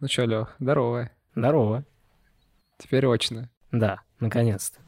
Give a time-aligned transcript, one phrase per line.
[0.00, 1.10] Ну чё, Лёх, здорово.
[1.34, 1.84] Здорово.
[2.78, 3.50] Теперь очно.
[3.72, 4.78] Да, наконец-то.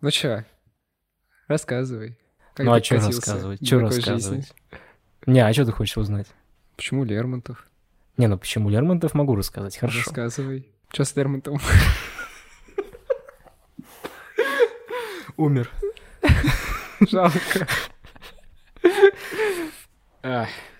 [0.00, 0.44] Ну чё,
[1.48, 2.16] рассказывай.
[2.54, 3.66] Как ну а что рассказывать?
[3.66, 4.46] Что рассказывать?
[4.46, 4.56] жизни?
[5.26, 6.28] Не, а что ты хочешь узнать?
[6.76, 7.66] Почему Лермонтов?
[8.16, 9.98] Не, ну почему Лермонтов могу рассказать, хорошо.
[10.06, 10.68] Рассказывай.
[10.92, 11.60] Чё с Лермонтовым?
[15.36, 15.68] Умер.
[17.00, 17.66] Жалко.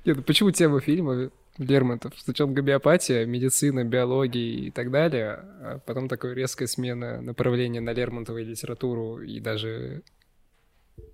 [0.04, 2.14] Нет, ну почему тема фильма Лермонтов?
[2.16, 8.38] Сначала гомеопатия, медицина, биология и так далее, а потом такая резкая смена направления на Лермонтова
[8.38, 10.02] и литературу, и даже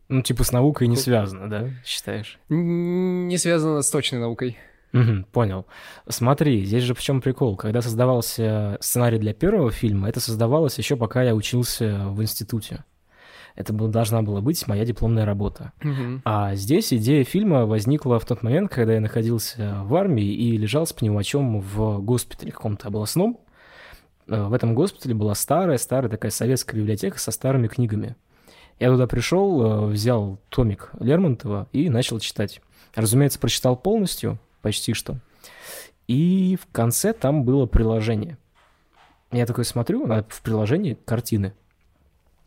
[0.09, 2.39] Ну, типа с наукой не связано, да, считаешь?
[2.49, 4.57] не связано с точной наукой.
[4.93, 5.67] Мгм, понял.
[6.09, 7.57] Смотри, здесь же в чем прикол.
[7.57, 12.85] Когда создавался сценарий для первого фильма, это создавалось еще пока я учился в институте.
[13.59, 15.73] Это был- должна была быть моя дипломная работа.
[15.83, 16.23] Мгм.
[16.25, 20.87] А здесь идея фильма возникла в тот момент, когда я находился в армии и лежал
[20.87, 23.41] с пневмочом в госпитале каком-то областном.
[24.29, 28.15] Э, В этом госпитале была старая-старая такая советская библиотека со старыми книгами.
[28.79, 32.61] Я туда пришел, э, взял томик Лермонтова и начал читать.
[32.95, 35.17] Разумеется, прочитал полностью, почти что.
[36.07, 38.39] И в конце там было приложение.
[39.33, 41.55] Я такой смотрю, а в приложении картины.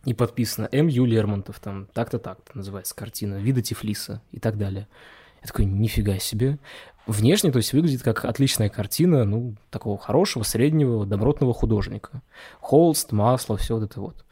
[0.05, 1.05] И подписано М.Ю.
[1.05, 4.87] Лермонтов, там так-то так-то называется картина, вида Тифлиса и так далее.
[5.41, 6.57] Я такой, нифига себе.
[7.07, 12.21] Внешне, то есть, выглядит как отличная картина, ну, такого хорошего, среднего, добротного художника.
[12.59, 14.25] Холст, масло, все вот это вот.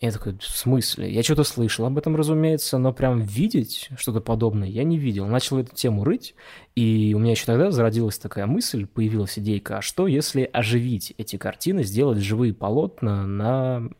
[0.00, 1.12] Я такой, в смысле?
[1.12, 5.26] Я что-то слышал об этом, разумеется, но прям видеть что-то подобное я не видел.
[5.26, 6.34] Начал эту тему рыть,
[6.74, 11.36] и у меня еще тогда зародилась такая мысль, появилась идейка, а что если оживить эти
[11.36, 13.90] картины, сделать живые полотна на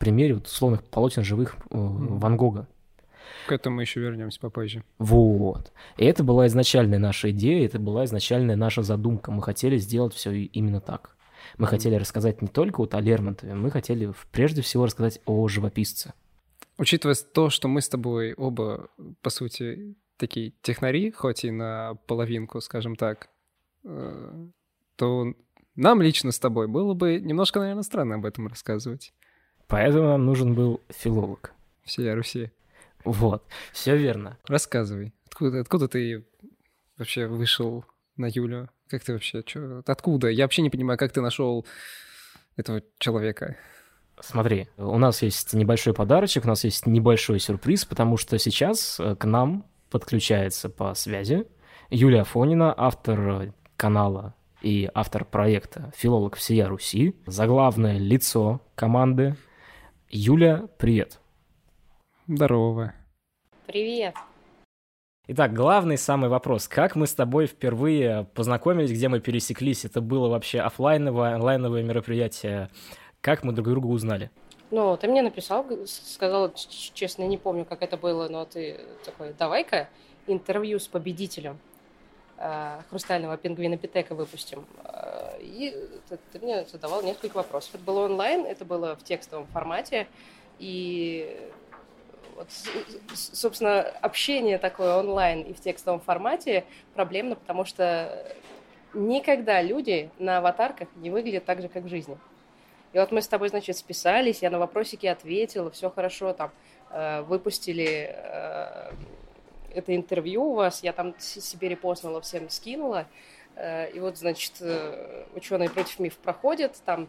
[0.00, 2.66] примере вот условных полотен живых э, Ван Гога?
[3.46, 4.82] К этому еще вернемся попозже.
[4.98, 5.72] Вот.
[5.96, 9.30] И это была изначальная наша идея, это была изначальная наша задумка.
[9.30, 11.16] Мы хотели сделать все именно так.
[11.58, 16.12] Мы хотели рассказать не только вот о Лермонтове, мы хотели прежде всего рассказать о живописце.
[16.78, 18.88] Учитывая то, что мы с тобой оба,
[19.20, 23.28] по сути, такие технари, хоть и на половинку, скажем так,
[23.84, 24.46] э,
[24.96, 25.34] то
[25.76, 29.12] нам лично с тобой было бы немножко, наверное, странно об этом рассказывать.
[29.70, 31.52] Поэтому нам нужен был филолог.
[31.84, 32.50] Всей Руси.
[33.04, 34.36] Вот, все верно.
[34.46, 35.14] Рассказывай.
[35.26, 36.26] Откуда, откуда ты
[36.98, 37.84] вообще вышел
[38.16, 38.68] на Юлю?
[38.88, 39.42] Как ты вообще?
[39.44, 40.28] Чё, откуда?
[40.28, 41.64] Я вообще не понимаю, как ты нашел
[42.56, 43.56] этого человека.
[44.20, 49.16] Смотри, у нас есть небольшой подарочек, у нас есть небольшой сюрприз, потому что сейчас э,
[49.16, 51.46] к нам подключается по связи
[51.88, 59.36] Юлия Афонина, автор э, канала и автор проекта «Филолог всея Руси», заглавное лицо команды.
[60.12, 61.20] Юля, привет.
[62.26, 62.94] Здорово.
[63.68, 64.16] Привет.
[65.28, 66.66] Итак, главный самый вопрос.
[66.66, 69.84] Как мы с тобой впервые познакомились, где мы пересеклись?
[69.84, 72.70] Это было вообще оффлайновое, онлайновое мероприятие.
[73.20, 74.32] Как мы друг друга узнали?
[74.72, 79.88] Ну, ты мне написал, сказал, честно, не помню, как это было, но ты такой, давай-ка
[80.26, 81.60] интервью с победителем
[82.88, 84.66] хрустального пингвина Питека выпустим.
[84.84, 85.74] Э, И
[86.32, 87.74] ты, мне задавал несколько вопросов.
[87.74, 90.06] Это было онлайн, это было в текстовом формате,
[90.58, 91.50] и
[92.36, 92.48] вот,
[93.14, 96.64] собственно, общение такое онлайн и в текстовом формате
[96.94, 98.34] проблемно, потому что
[98.94, 102.16] никогда люди на аватарках не выглядят так же, как в жизни.
[102.92, 106.50] И вот мы с тобой, значит, списались, я на вопросики ответила, все хорошо, там,
[106.90, 108.92] э, выпустили э,
[109.74, 113.06] это интервью у вас, я там себе репостнула, всем скинула,
[113.56, 114.52] Э, и вот, значит,
[115.34, 117.08] ученые против МИФ проходят, там,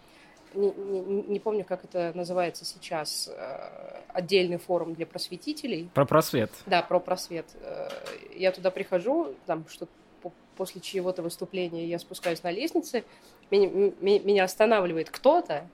[0.55, 6.49] не, не- не помню, как это называется сейчас, э, отдельный форум для просветителей, Про просвет.
[6.66, 7.45] да, про просвет.
[7.61, 7.88] Э,
[8.35, 9.88] Я туда прихожу, там что
[10.23, 13.03] по- после чьего-то выступления я спускаюсь на лестнице,
[13.51, 15.67] меня, меня останавливает кто-то,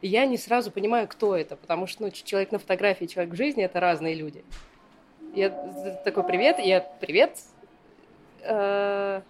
[0.00, 3.36] и я не сразу понимаю, кто это, потому что ну, человек на фотографии человек в
[3.36, 4.42] жизни это разные люди.
[5.36, 5.50] Я
[6.02, 7.38] такой привет, я привет.
[8.40, 9.20] Э,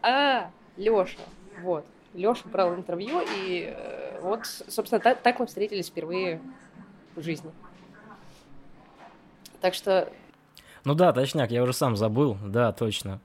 [0.00, 1.18] А, Леша,
[1.60, 1.84] вот.
[2.14, 6.40] Леша брал интервью, и э, вот, собственно, так, так мы встретились впервые
[7.16, 7.50] в жизни.
[9.60, 10.10] Так что
[10.84, 13.20] Ну да, точняк, я уже сам забыл, да, точно.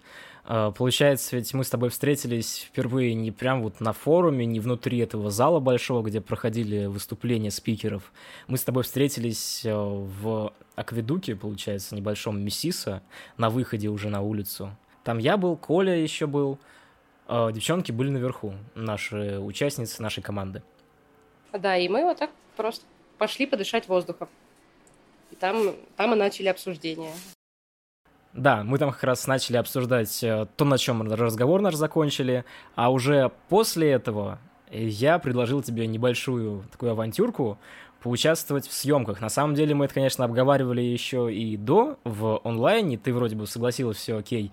[0.47, 4.99] А, Получается, ведь мы с тобой встретились впервые не прям вот на форуме, не внутри
[4.99, 8.11] этого зала большого, где проходили выступления спикеров.
[8.47, 13.01] Мы с тобой встретились э, в Акведуке, получается, небольшом Мессиса,
[13.37, 14.75] на выходе уже на улицу.
[15.03, 16.59] Там я был, Коля еще был,
[17.27, 20.61] а девчонки были наверху, наши участницы нашей команды.
[21.53, 22.85] Да, и мы вот так просто
[23.17, 24.29] пошли подышать воздухом.
[25.31, 27.13] И там, там и начали обсуждение.
[28.35, 32.43] Да, мы там как раз начали обсуждать э, то, на чем разговор наш закончили,
[32.75, 34.39] а уже после этого
[34.69, 37.57] я предложил тебе небольшую такую авантюрку
[38.01, 39.21] поучаствовать в съемках.
[39.21, 43.47] На самом деле мы это, конечно, обговаривали еще и до в онлайне, ты вроде бы
[43.47, 44.51] согласилась, все окей.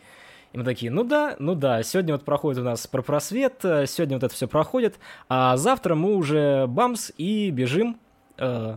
[0.52, 3.86] И мы такие, ну да, ну да, сегодня вот проходит у нас про просвет, э,
[3.86, 7.98] сегодня вот это все проходит, а завтра мы уже бамс и бежим
[8.38, 8.76] э,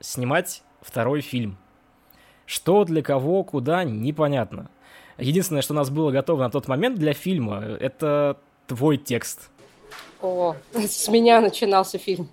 [0.00, 1.56] снимать второй фильм.
[2.52, 4.68] Что, для кого, куда, непонятно.
[5.16, 9.48] Единственное, что у нас было готово на тот момент для фильма, это твой текст.
[10.20, 12.28] О, с меня начинался фильм.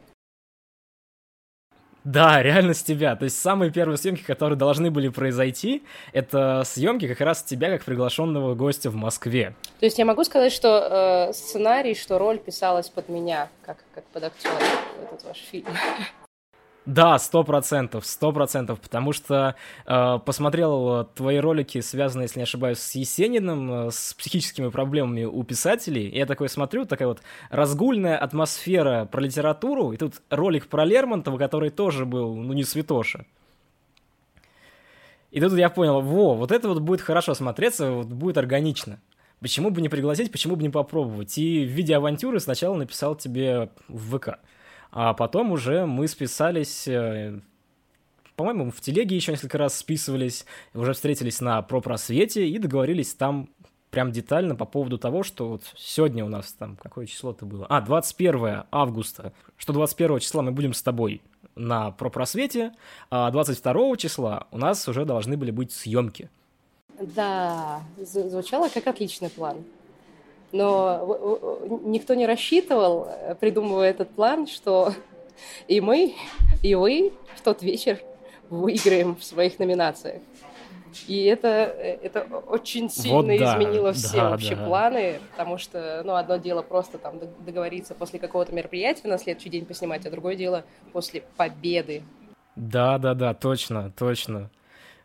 [2.04, 3.16] Да, реально с тебя.
[3.16, 7.86] То есть самые первые съемки, которые должны были произойти, это съемки как раз тебя как
[7.86, 9.56] приглашенного гостя в Москве.
[9.80, 14.04] То есть я могу сказать, что э, сценарий, что роль писалась под меня, как, как
[14.07, 14.51] под актера
[15.00, 15.68] в этот ваш фильм.
[16.89, 19.53] Да, сто процентов, сто процентов, потому что
[19.86, 25.44] э, посмотрел твои ролики, связанные, если не ошибаюсь, с Есениным, э, с психическими проблемами у
[25.44, 27.21] писателей, и я такой смотрю, такая вот
[27.51, 33.27] разгульная атмосфера про литературу, и тут ролик про Лермонтова, который тоже был, ну, не святоша.
[35.30, 39.00] И тут я понял, во, вот это вот будет хорошо смотреться, вот будет органично.
[39.42, 41.38] Почему бы не пригласить, почему бы не попробовать?
[41.38, 44.39] И в виде авантюры сначала написал тебе в ВК.
[44.91, 47.39] А потом уже мы списались, э,
[48.36, 53.50] по-моему, в телеге еще несколько раз списывались, уже встретились на пропросвете и договорились там
[53.91, 57.65] прям детально по поводу того, что вот сегодня у нас там, какое число-то было?
[57.69, 61.21] А, 21 августа, что 21 числа мы будем с тобой
[61.56, 62.74] на пропросвете,
[63.09, 66.30] а 22 числа у нас уже должны были быть съемки.
[67.00, 69.57] Да, звучало как отличный план.
[70.51, 74.93] Но никто не рассчитывал, э, придумывая этот план, что
[75.67, 76.15] и мы,
[76.63, 77.99] и вы в тот вечер
[78.49, 80.21] выиграем в своих номинациях.
[81.07, 84.65] И это, э, это очень сильно вот да, изменило все да, вообще да.
[84.65, 89.65] планы, потому что, ну, одно дело просто там договориться после какого-то мероприятия на следующий день
[89.65, 92.01] поснимать, а другое дело после победы.
[92.55, 94.49] Да, да, да, точно, точно.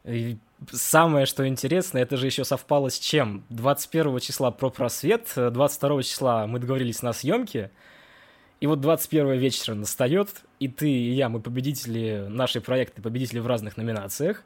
[0.04, 0.38] И
[0.72, 3.44] самое, что интересно, это же еще совпало с чем?
[3.50, 7.70] 21 числа про просвет, 22 числа мы договорились на съемке,
[8.60, 10.28] и вот 21 вечера настает,
[10.60, 14.42] и ты, и я, мы победители, наши проекты победители в разных номинациях.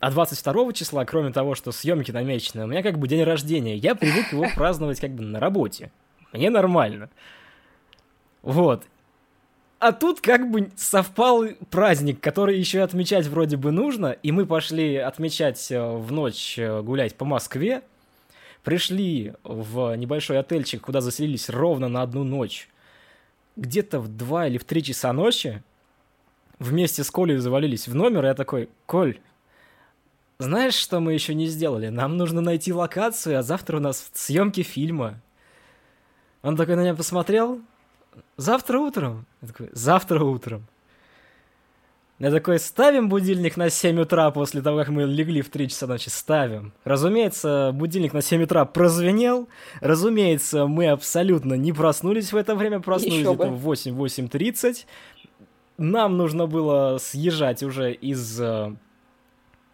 [0.00, 3.76] А 22 числа, кроме того, что съемки намечены, у меня как бы день рождения.
[3.76, 5.90] Я привык его праздновать как бы на работе.
[6.32, 7.10] Мне нормально.
[8.42, 8.84] Вот.
[9.78, 14.96] А тут как бы совпал праздник, который еще отмечать вроде бы нужно, и мы пошли
[14.96, 17.82] отмечать э, в ночь э, гулять по Москве,
[18.64, 22.68] пришли в небольшой отельчик, куда заселились ровно на одну ночь.
[23.54, 25.62] Где-то в 2 или в 3 часа ночи
[26.58, 29.20] вместе с Колей завалились в номер, и я такой, Коль,
[30.40, 31.88] знаешь, что мы еще не сделали?
[31.88, 35.20] Нам нужно найти локацию, а завтра у нас съемки фильма.
[36.42, 37.60] Он такой на меня посмотрел,
[38.36, 39.26] завтра утром.
[39.42, 40.66] Я такой, завтра утром.
[42.18, 45.86] Я такой, ставим будильник на 7 утра после того, как мы легли в 3 часа
[45.86, 46.72] ночи, ставим.
[46.82, 49.48] Разумеется, будильник на 7 утра прозвенел.
[49.80, 54.84] Разумеется, мы абсолютно не проснулись в это время, проснулись где-то в 8-8.30.
[55.76, 58.74] Нам нужно было съезжать уже из э,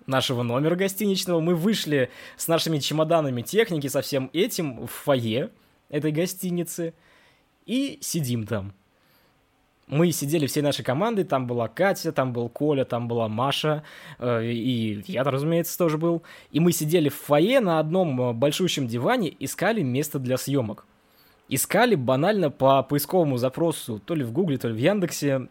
[0.06, 1.40] нашего номера гостиничного.
[1.40, 5.49] Мы вышли с нашими чемоданами техники, со всем этим в фойе
[5.88, 6.92] этой гостиницы
[7.66, 8.73] и сидим там.
[9.87, 13.83] Мы сидели всей нашей командой, там была Катя, там был Коля, там была Маша,
[14.18, 16.23] э, и я, разумеется, тоже был.
[16.52, 20.87] И мы сидели в фойе на одном э, большущем диване, искали место для съемок.
[21.50, 25.49] Искали банально по поисковому запросу, то ли в Гугле, то ли в Яндексе.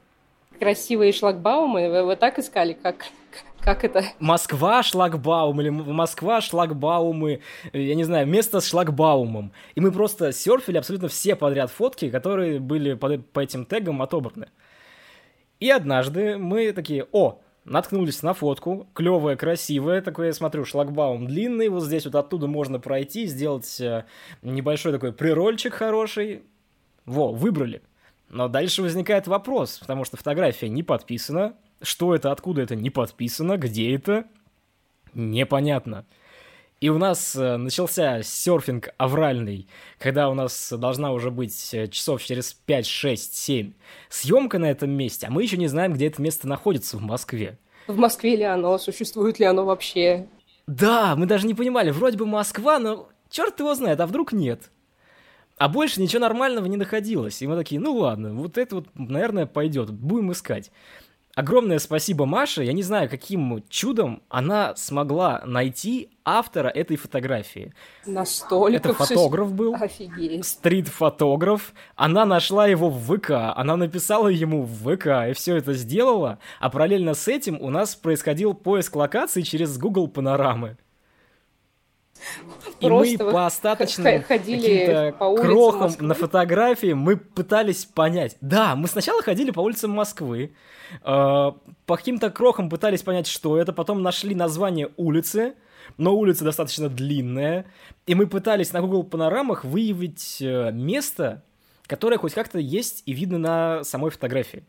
[0.59, 3.05] Красивые шлагбаумы, вы, вы так искали, как
[3.63, 4.03] как это?
[4.19, 7.39] Москва шлагбаум или Москва шлагбаумы,
[7.71, 9.53] я не знаю, место с шлагбаумом.
[9.75, 14.49] И мы просто серфили абсолютно все подряд фотки, которые были по, по этим тегам отобраны.
[15.61, 21.69] И однажды мы такие, о, наткнулись на фотку, клевая, красивая, такой, я смотрю, шлагбаум длинный,
[21.69, 24.03] вот здесь вот оттуда можно пройти, сделать э,
[24.41, 26.43] небольшой такой прирольчик хороший.
[27.05, 27.81] Во, выбрали.
[28.29, 33.57] Но дальше возникает вопрос, потому что фотография не подписана, что это, откуда это, не подписано,
[33.57, 34.25] где это,
[35.13, 36.05] непонятно.
[36.83, 42.21] И у нас э, начался серфинг авральный, когда у нас должна уже быть э, часов
[42.21, 43.73] через 5, 6, 7
[44.09, 47.57] съемка на этом месте, а мы еще не знаем, где это место находится в Москве.
[47.87, 50.27] В Москве ли оно, существует ли оно вообще?
[50.67, 54.69] Да, мы даже не понимали, вроде бы Москва, но черт его знает, а вдруг нет.
[55.57, 57.41] А больше ничего нормального не находилось.
[57.41, 60.71] И мы такие, ну ладно, вот это вот, наверное, пойдет, будем искать.
[61.35, 62.63] огромное спасибо Маше.
[62.63, 67.73] Я не знаю, каким чудом она смогла найти автора этой фотографии.
[68.05, 70.45] Настолько Это фотограф был, Офигеть.
[70.45, 71.73] стрит-фотограф.
[71.95, 76.39] Она нашла его в ВК, она написала ему в ВК и все это сделала.
[76.59, 80.77] А параллельно с этим у нас происходил поиск локаций через Google Панорамы.
[82.79, 86.07] И мы по остаточным ходили по крохам Москвы?
[86.07, 88.37] на фотографии мы пытались понять.
[88.41, 90.53] Да, мы сначала ходили по улицам Москвы,
[91.01, 95.53] э, по каким-то крохам пытались понять, что это, потом нашли название улицы,
[95.97, 97.65] но улица достаточно длинная,
[98.05, 101.43] и мы пытались на Google панорамах выявить э, место,
[101.87, 104.63] которое хоть как-то есть и видно на самой фотографии.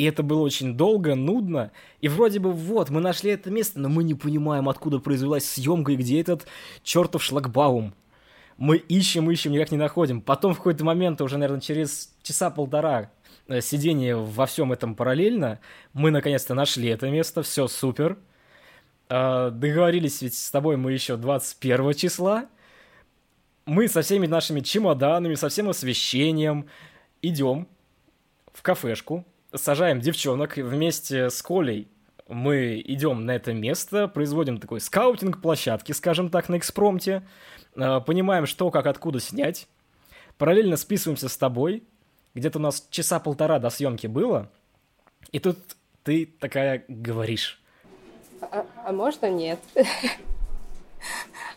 [0.00, 1.72] И это было очень долго, нудно.
[2.00, 5.92] И вроде бы вот, мы нашли это место, но мы не понимаем, откуда произвелась съемка
[5.92, 6.46] и где этот
[6.82, 7.92] чертов шлагбаум.
[8.56, 10.22] Мы ищем, ищем, никак не находим.
[10.22, 13.10] Потом в какой-то момент, уже, наверное, через часа полтора
[13.46, 15.60] э, сидения во всем этом параллельно,
[15.92, 18.16] мы наконец-то нашли это место, все супер.
[19.10, 22.46] Э, договорились ведь с тобой мы еще 21 числа.
[23.66, 26.70] Мы со всеми нашими чемоданами, со всем освещением
[27.20, 27.68] идем
[28.54, 31.88] в кафешку, сажаем девчонок вместе с Колей.
[32.28, 37.26] Мы идем на это место, производим такой скаутинг площадки, скажем так, на экспромте,
[37.74, 39.66] э, понимаем, что, как, откуда снять,
[40.38, 41.82] параллельно списываемся с тобой,
[42.34, 44.48] где-то у нас часа полтора до съемки было,
[45.32, 45.58] и тут
[46.04, 47.60] ты такая говоришь.
[48.40, 49.58] А, а можно нет?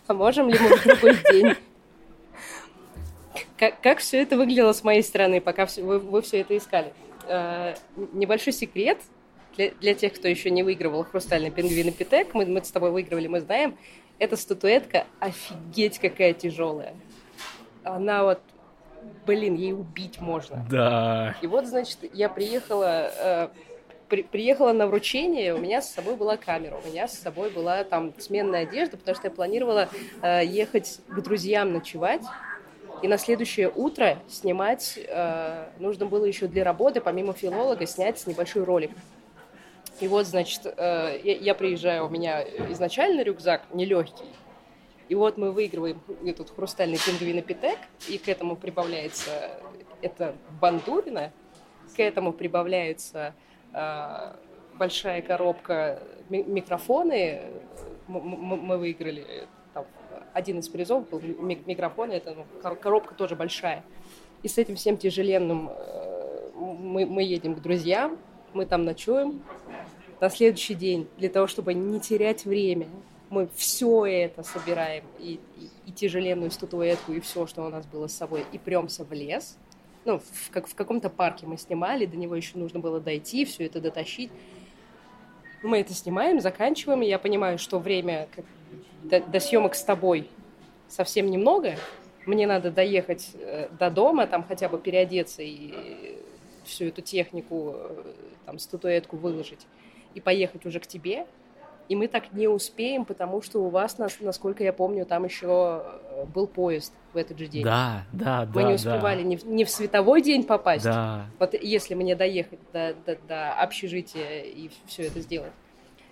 [0.05, 1.55] А можем ли мы в другой день?
[3.57, 6.93] Как, как все это выглядело с моей стороны, пока всё- вы, вы все это искали?
[7.27, 7.75] Э,
[8.13, 8.99] небольшой секрет
[9.55, 12.33] для, для тех, кто еще не выигрывал хрустальный пингвин и питек.
[12.33, 13.77] Мы, мы с тобой выигрывали, мы знаем.
[14.19, 16.93] Эта статуэтка офигеть какая тяжелая.
[17.83, 18.39] Она вот,
[19.25, 20.65] блин, ей убить можно.
[20.69, 21.35] Да.
[21.41, 23.49] И вот, значит, я приехала, э,
[24.09, 27.83] при- приехала на вручение, у меня с собой была камера, у меня с собой была
[27.83, 29.89] там сменная одежда, потому что я планировала
[30.21, 32.21] э, ехать к друзьям ночевать,
[33.03, 38.63] и на следующее утро снимать, э, нужно было еще для работы, помимо филолога, снять небольшой
[38.63, 38.91] ролик.
[39.99, 42.41] И вот, значит, э, я, я приезжаю, у меня
[42.71, 44.29] изначально рюкзак нелегкий,
[45.09, 47.39] и вот мы выигрываем этот хрустальный пингвин
[48.07, 49.51] и к этому прибавляется
[50.01, 51.33] это бандурина,
[51.97, 53.35] к этому прибавляется
[53.73, 54.33] э,
[54.75, 57.41] большая коробка ми- микрофоны.
[58.07, 59.85] М- м- мы выиграли там,
[60.33, 63.83] один из призов был ми- микрофон, это ну, кор- коробка тоже большая.
[64.41, 68.17] И с этим всем тяжеленным э, мы, мы едем к друзьям,
[68.53, 69.41] мы там ночуем.
[70.19, 72.87] На следующий день, для того, чтобы не терять время,
[73.29, 78.07] мы все это собираем, и, и, и тяжеленную статуэтку, и все, что у нас было
[78.07, 79.57] с собой, и премся в лес.
[80.05, 83.65] Ну, в, как, в каком-то парке мы снимали, до него еще нужно было дойти, все
[83.65, 84.29] это дотащить.
[85.63, 88.27] Мы это снимаем, заканчиваем, и я понимаю, что время
[89.01, 90.29] до, до съемок с тобой
[90.89, 91.75] совсем немного.
[92.25, 96.17] Мне надо доехать э, до дома, там хотя бы переодеться и
[96.65, 98.03] всю эту технику, э,
[98.45, 99.65] там, статуэтку выложить,
[100.13, 101.25] и поехать уже к тебе.
[101.89, 105.83] И мы так не успеем, потому что у вас, нас- насколько я помню, там еще
[106.11, 107.63] э, был поезд в этот же день.
[107.63, 108.51] Да, да, да.
[108.53, 108.75] Мы не да.
[108.75, 110.85] успевали ни, в, ни в световой день попасть.
[110.85, 111.25] Да.
[111.39, 115.51] Вот если мне доехать до, до, до общежития и все это сделать.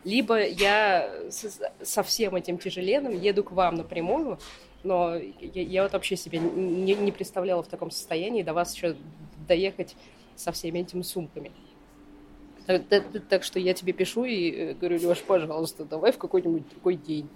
[0.03, 4.39] Либо я с- со всем этим тяжеленным еду к вам напрямую,
[4.83, 8.95] но я, я вот вообще себе не, не представляла в таком состоянии до вас еще
[9.47, 9.95] доехать
[10.35, 11.51] со всеми этими сумками.
[12.79, 16.95] Так, так- что я тебе пишу и э, говорю, Леш, пожалуйста, давай в какой-нибудь другой
[16.95, 17.29] день.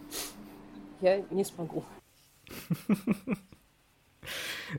[1.01, 1.83] Я не смогу.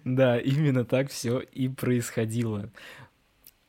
[0.04, 2.70] Да, именно так все и происходило.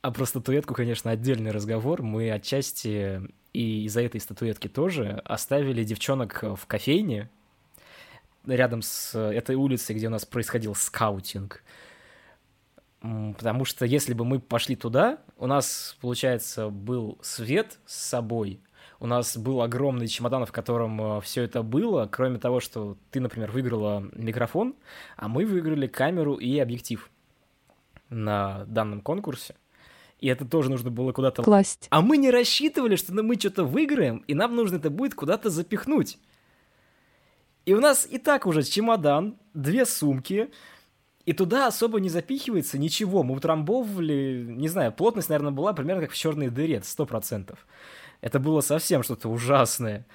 [0.02, 2.02] А про статуэтку, конечно, отдельный разговор.
[2.02, 3.20] Мы отчасти
[3.52, 7.28] и из-за этой статуэтки тоже оставили девчонок в кофейне
[8.46, 11.62] рядом с этой улицей, где у нас происходил скаутинг.
[11.62, 11.62] М,
[13.00, 18.60] Потому что если бы мы пошли туда, у нас, получается, был свет с собой,
[19.00, 23.52] у нас был огромный чемодан, в котором все это было, кроме того, что ты, например,
[23.52, 24.74] выиграла микрофон,
[25.16, 27.08] а мы выиграли камеру и объектив
[28.08, 29.54] на данном конкурсе.
[30.18, 31.44] И это тоже нужно было куда-то...
[31.44, 31.86] Класть.
[31.90, 36.18] А мы не рассчитывали, что мы что-то выиграем, и нам нужно это будет куда-то запихнуть.
[37.64, 40.50] И у нас и так уже чемодан, две сумки,
[41.28, 43.22] и туда особо не запихивается ничего.
[43.22, 47.66] Мы утрамбовывали, не знаю, плотность, наверное, была примерно как в черной дыре, сто процентов.
[48.22, 50.06] Это было совсем что-то ужасное.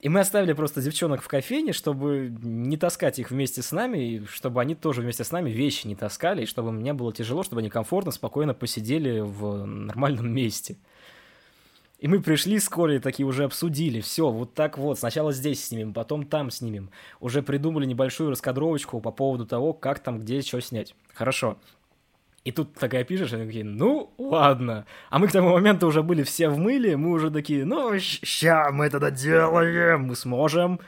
[0.00, 4.26] И мы оставили просто девчонок в кофейне, чтобы не таскать их вместе с нами, и
[4.26, 7.60] чтобы они тоже вместе с нами вещи не таскали, и чтобы мне было тяжело, чтобы
[7.60, 10.76] они комфортно, спокойно посидели в нормальном месте.
[12.00, 15.92] И мы пришли с Колей, такие уже обсудили, все, вот так вот, сначала здесь снимем,
[15.92, 16.90] потом там снимем.
[17.20, 20.94] Уже придумали небольшую раскадровочку по поводу того, как там, где, что снять.
[21.12, 21.58] Хорошо.
[22.42, 24.86] И тут такая пишешь, они такие, ну, ладно.
[25.10, 28.70] А мы к тому моменту уже были все в мыле, мы уже такие, ну, ща
[28.72, 30.80] мы это доделаем, мы сможем.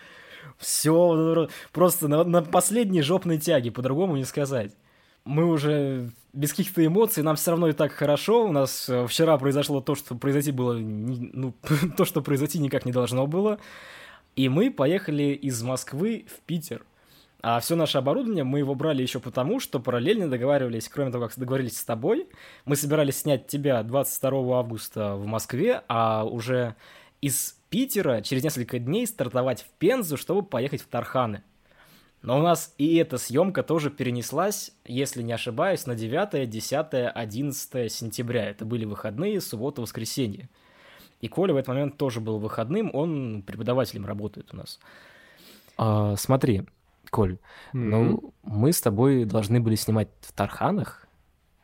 [0.56, 4.72] Все, просто на, на последней жопной тяге, по-другому не сказать.
[5.26, 8.46] Мы уже без каких-то эмоций, нам все равно и так хорошо.
[8.46, 11.54] У нас э, вчера произошло то, что произойти было, ну,
[11.96, 13.58] то, что произойти никак не должно было.
[14.34, 16.84] И мы поехали из Москвы в Питер.
[17.42, 21.36] А все наше оборудование мы его брали еще потому, что параллельно договаривались, кроме того, как
[21.36, 22.28] договорились с тобой,
[22.64, 26.76] мы собирались снять тебя 22 августа в Москве, а уже
[27.20, 31.42] из Питера через несколько дней стартовать в Пензу, чтобы поехать в Тарханы.
[32.22, 37.92] Но у нас и эта съемка тоже перенеслась, если не ошибаюсь, на 9, 10, 11
[37.92, 38.50] сентября.
[38.50, 40.48] Это были выходные, суббота, воскресенье.
[41.20, 44.78] И Коля в этот момент тоже был выходным, он преподавателем работает у нас.
[45.76, 46.62] А, смотри,
[47.10, 47.38] Коль, mm-hmm.
[47.72, 51.06] ну, мы с тобой должны были снимать в Тарханах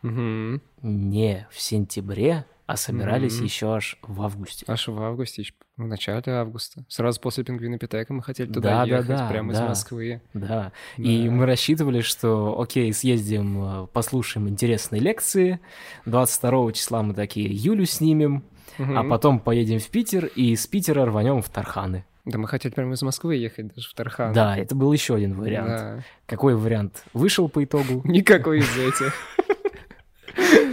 [0.02, 0.60] mm-hmm.
[0.82, 3.44] не в сентябре, а собирались mm-hmm.
[3.44, 4.66] еще аж в августе.
[4.68, 5.42] Аж в августе,
[5.78, 6.84] в начале августа.
[6.87, 10.20] Сразу после «Пингвина Питека» мы хотели туда да, ехать, да, да, прямо да, из Москвы.
[10.34, 10.46] Да.
[10.46, 10.72] да,
[11.02, 15.60] и мы рассчитывали, что, окей, съездим, э, послушаем интересные лекции,
[16.04, 18.44] 22 числа мы такие Юлю снимем,
[18.76, 18.96] mm-hmm.
[18.98, 22.04] а потом поедем в Питер, и из Питера рванем в Тарханы.
[22.26, 24.34] Да мы хотели прямо из Москвы ехать даже в Тархан.
[24.34, 25.68] Да, это был еще один вариант.
[25.68, 26.04] Да.
[26.26, 28.02] Какой вариант вышел по итогу?
[28.04, 29.14] Никакой из этих.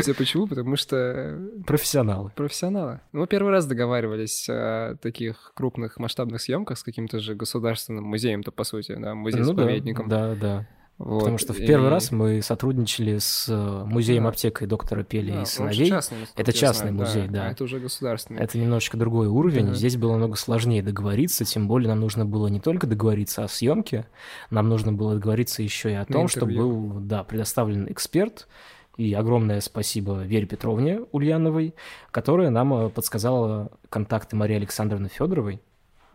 [0.00, 0.46] Все почему?
[0.46, 1.38] Потому что...
[1.66, 2.30] Профессионалы.
[2.34, 3.00] Профессионалы.
[3.12, 8.52] Ну, мы первый раз договаривались о таких крупных масштабных съемках с каким-то же государственным музеем-то,
[8.52, 10.06] по сути, да, музей-заповедником.
[10.06, 10.66] Ну, да, да, да.
[10.98, 11.18] Вот.
[11.18, 11.90] Потому что в первый и...
[11.90, 15.88] раз мы сотрудничали с э, музеем-аптекой доктора Пели да, и сыновей.
[15.88, 17.46] Частный, это частный знаю, музей, да, да.
[17.48, 18.40] А это уже государственный.
[18.40, 19.66] Это немножечко другой уровень.
[19.66, 19.74] Да.
[19.74, 24.06] Здесь было много сложнее договориться, тем более нам нужно было не только договориться о съемке,
[24.48, 28.48] нам нужно было договориться еще и о том, что был да, предоставлен эксперт.
[28.96, 31.74] И огромное спасибо Вере Петровне Ульяновой,
[32.10, 35.60] которая нам э, подсказала контакты Марии Александровны Федоровой.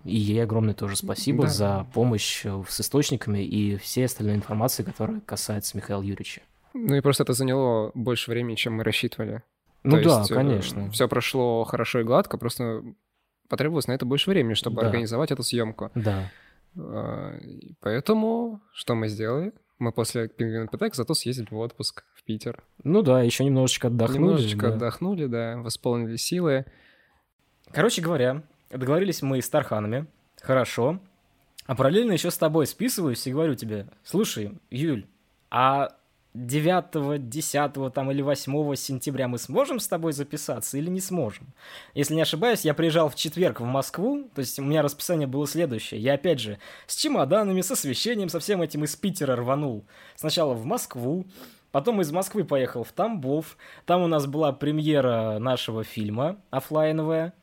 [0.03, 1.49] И ей огромное тоже спасибо да.
[1.49, 6.41] за помощь э, с источниками и всей остальной информацией, которая касается Михаила Юрьевича.
[6.73, 9.43] Ну и просто это заняло больше времени, чем мы рассчитывали.
[9.83, 10.89] Ну То да, есть, э, конечно.
[10.91, 12.83] Все прошло хорошо и гладко, просто
[13.47, 14.87] потребовалось на это больше времени, чтобы да.
[14.87, 15.91] организовать эту съемку.
[15.93, 16.31] Да.
[16.77, 17.37] А,
[17.81, 19.53] поэтому что мы сделали?
[19.77, 22.63] Мы после Пингвин Пятек зато съездили в отпуск в Питер.
[22.83, 24.21] Ну да, еще немножечко отдохнули.
[24.21, 24.75] Немножечко да.
[24.75, 26.65] отдохнули, да, восполнили силы.
[27.71, 30.07] Короче говоря, Договорились мы с Тарханами.
[30.41, 30.99] Хорошо.
[31.65, 35.05] А параллельно еще с тобой списываюсь и говорю тебе, слушай, Юль,
[35.49, 35.89] а
[36.33, 41.53] 9, 10 там, или 8 сентября мы сможем с тобой записаться или не сможем?
[41.93, 45.45] Если не ошибаюсь, я приезжал в четверг в Москву, то есть у меня расписание было
[45.45, 45.99] следующее.
[45.99, 46.57] Я опять же
[46.87, 49.85] с чемоданами, с освещением, со всем этим из Питера рванул.
[50.15, 51.25] Сначала в Москву,
[51.71, 53.57] Потом из Москвы поехал в Тамбов.
[53.85, 57.33] Там у нас была премьера нашего фильма офлайновая.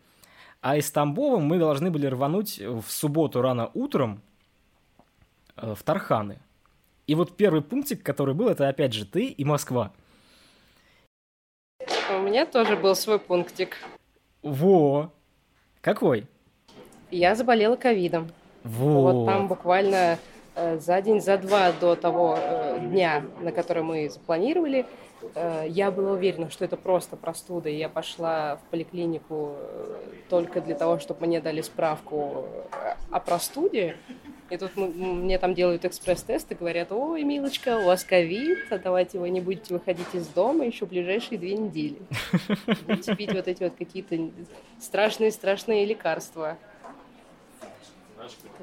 [0.60, 4.20] А из Тамбова мы должны были рвануть в субботу рано утром
[5.56, 6.40] э, в Тарханы.
[7.06, 9.92] И вот первый пунктик, который был, это опять же ты и Москва.
[12.10, 13.76] У меня тоже был свой пунктик.
[14.42, 15.10] Во!
[15.80, 16.26] Какой?
[17.10, 18.30] Я заболела ковидом.
[18.64, 19.12] Вот.
[19.12, 20.18] вот там буквально
[20.78, 24.86] за день, за два до того э, дня, на который мы запланировали,
[25.34, 29.96] Э, я была уверена, что это просто простуда, и я пошла в поликлинику э,
[30.28, 33.96] только для того, чтобы мне дали справку э, о простуде.
[34.50, 39.18] И тут мне там делают экспресс-тест и говорят, ой, милочка, у вас ковид, а давайте
[39.18, 41.98] вы не будете выходить из дома еще ближайшие две недели.
[42.86, 44.30] Будете пить вот эти вот какие-то
[44.80, 46.56] страшные-страшные лекарства.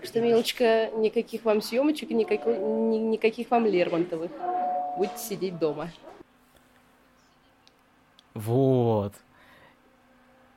[0.06, 4.32] Что, милочка, никаких вам съемочек, никаких, никаких вам Лермонтовых.
[4.98, 5.90] Будете сидеть дома.
[8.36, 9.14] Вот.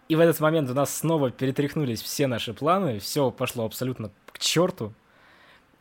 [0.08, 4.38] И в этот момент у нас снова перетряхнулись все наши планы, все пошло абсолютно к
[4.38, 4.92] черту.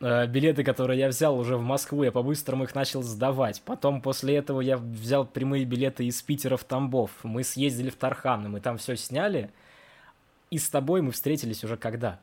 [0.00, 3.62] Э, билеты, которые я взял уже в Москву, я по-быстрому их начал сдавать.
[3.62, 7.10] Потом после этого я взял прямые билеты из Питера в Тамбов.
[7.22, 9.50] Мы съездили в Тархан, мы там все сняли.
[10.50, 12.20] И с тобой мы встретились уже когда?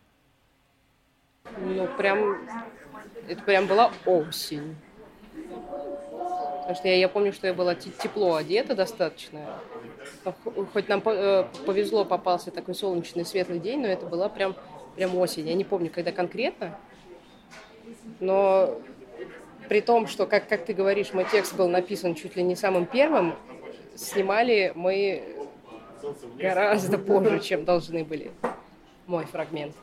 [1.58, 2.48] Ну, прям...
[3.28, 4.76] Это прям была осень.
[5.32, 9.40] Потому что я, я помню, что я была тепло одета достаточно.
[10.74, 14.56] Хоть нам э, повезло, попался такой солнечный, светлый день, но это была прям
[14.96, 15.48] прям осень.
[15.48, 16.78] Я не помню, когда конкретно.
[18.20, 18.82] Но
[19.68, 22.86] при том, что, как, как ты говоришь, мой текст был написан чуть ли не самым
[22.86, 23.36] первым,
[23.96, 25.36] снимали мы
[26.38, 28.32] гораздо позже, чем должны были
[29.08, 29.76] мой фрагмент.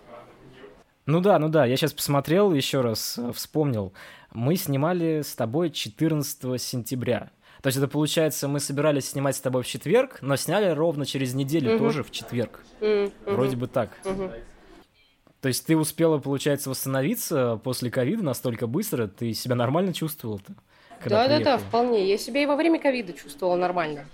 [1.06, 3.92] Ну да, ну да, я сейчас посмотрел, еще раз э, вспомнил.
[4.32, 7.30] Мы снимали с тобой 14 сентября.
[7.60, 11.34] То есть это получается, мы собирались снимать с тобой в четверг, но сняли ровно через
[11.34, 11.84] неделю угу.
[11.84, 12.64] тоже в четверг.
[12.80, 13.12] Угу.
[13.26, 13.90] Вроде бы так.
[14.04, 14.30] Угу.
[15.40, 20.54] То есть ты успела, получается, восстановиться после ковида настолько быстро, ты себя нормально чувствовала-то?
[21.04, 22.08] Да-да-да, вполне.
[22.08, 24.06] Я себя и во время ковида чувствовала нормально.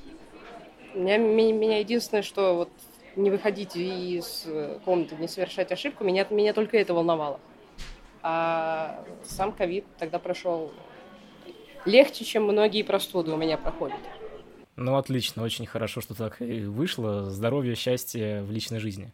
[0.94, 2.70] Меня, меня единственное, что вот
[3.18, 4.46] не выходить из
[4.84, 7.40] комнаты, не совершать ошибку, меня, меня только это волновало.
[8.22, 10.72] А сам ковид тогда прошел
[11.84, 13.98] легче, чем многие простуды у меня проходят.
[14.76, 17.30] Ну, отлично, очень хорошо, что так вышло.
[17.30, 19.12] Здоровья, счастья в личной жизни.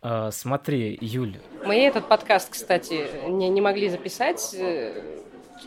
[0.00, 1.36] А, смотри, Юль.
[1.64, 5.20] Мы этот подкаст, кстати, не, не могли записать э,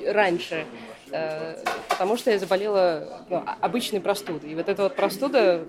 [0.07, 0.65] раньше,
[1.11, 4.51] э, потому что я заболела ну, обычной простудой.
[4.51, 5.65] И вот эта вот простуда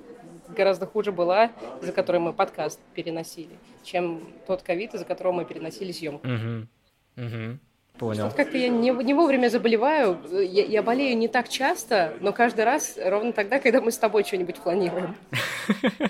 [0.54, 5.92] гораздо хуже была, из-за которой мы подкаст переносили, чем тот ковид, из-за которого мы переносили
[5.92, 6.26] съемку.
[6.26, 7.24] Угу.
[7.26, 7.58] Угу.
[7.98, 8.28] Понял.
[8.28, 10.18] Что как-то я не, не вовремя заболеваю.
[10.30, 14.24] Я, я болею не так часто, но каждый раз ровно тогда, когда мы с тобой
[14.24, 15.14] что-нибудь планируем.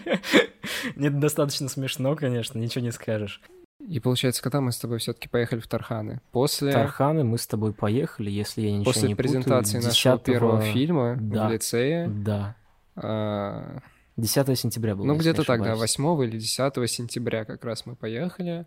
[0.96, 3.40] Нет, достаточно смешно, конечно, ничего не скажешь.
[3.80, 6.20] И получается, когда мы с тобой все-таки поехали в Тарханы?
[6.30, 6.72] После...
[6.72, 11.16] Тарханы мы с тобой поехали, если я ничего После не презентации путаю, нашего первого фильма
[11.20, 11.48] да.
[11.48, 12.08] в лицее.
[12.08, 12.54] Да.
[12.94, 13.78] А...
[14.16, 15.06] 10 сентября было.
[15.06, 18.66] Ну, где-то так, да, 8 или 10 сентября как раз мы поехали.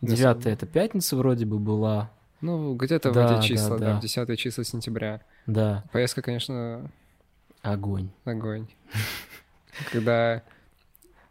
[0.00, 2.10] 9 это пятница вроде бы была.
[2.40, 3.92] Ну, где-то да, в эти числа, да, да.
[3.94, 5.22] да, в 10 числа сентября.
[5.46, 5.84] Да.
[5.92, 6.90] Поездка, конечно...
[7.62, 8.10] Огонь.
[8.24, 8.66] Огонь.
[9.92, 10.42] Когда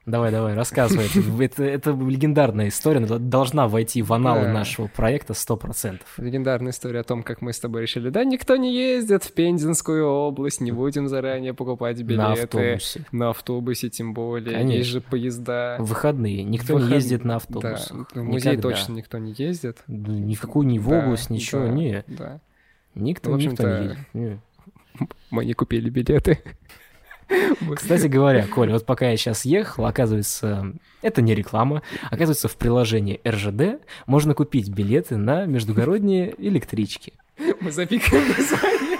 [0.05, 1.05] Давай, давай, рассказывай.
[1.43, 4.53] Это, это легендарная история, она должна войти в аналы да.
[4.53, 6.01] нашего проекта 100%.
[6.17, 10.05] Легендарная история о том, как мы с тобой решили, да, никто не ездит в Пензенскую
[10.05, 12.17] область, не будем заранее покупать билеты.
[12.17, 13.05] На автобусе.
[13.11, 14.57] На автобусе тем более.
[14.57, 14.77] Конечно.
[14.77, 15.77] Есть же поезда.
[15.79, 16.43] В выходные.
[16.43, 16.89] Никто Выход...
[16.89, 18.07] не ездит на автобусах.
[18.13, 18.21] Да.
[18.21, 18.69] В музей Никогда.
[18.69, 19.83] точно никто не ездит.
[19.87, 22.03] Да, никакую ни в область, да, ничего, да, не.
[22.07, 22.41] Да.
[22.95, 24.07] Никто, в никто не ездит.
[24.13, 24.39] Не.
[25.31, 26.39] Мы не купили билеты.
[27.75, 33.19] Кстати говоря, Коля, вот пока я сейчас ехал, оказывается, это не реклама, оказывается, в приложении
[33.27, 37.13] РЖД можно купить билеты на междугородние электрички.
[37.61, 38.99] Мы запикаем название.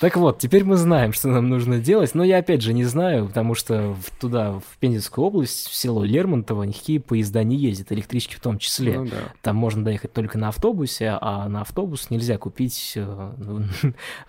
[0.00, 3.26] Так вот, теперь мы знаем, что нам нужно делать, но я опять же не знаю,
[3.26, 8.34] потому что в, туда, в Пензенскую область, в село Лермонтово, никакие поезда не ездят, электрички
[8.34, 8.98] в том числе.
[8.98, 9.34] Ну, да.
[9.42, 13.62] Там можно доехать только на автобусе, а на автобус нельзя купить э,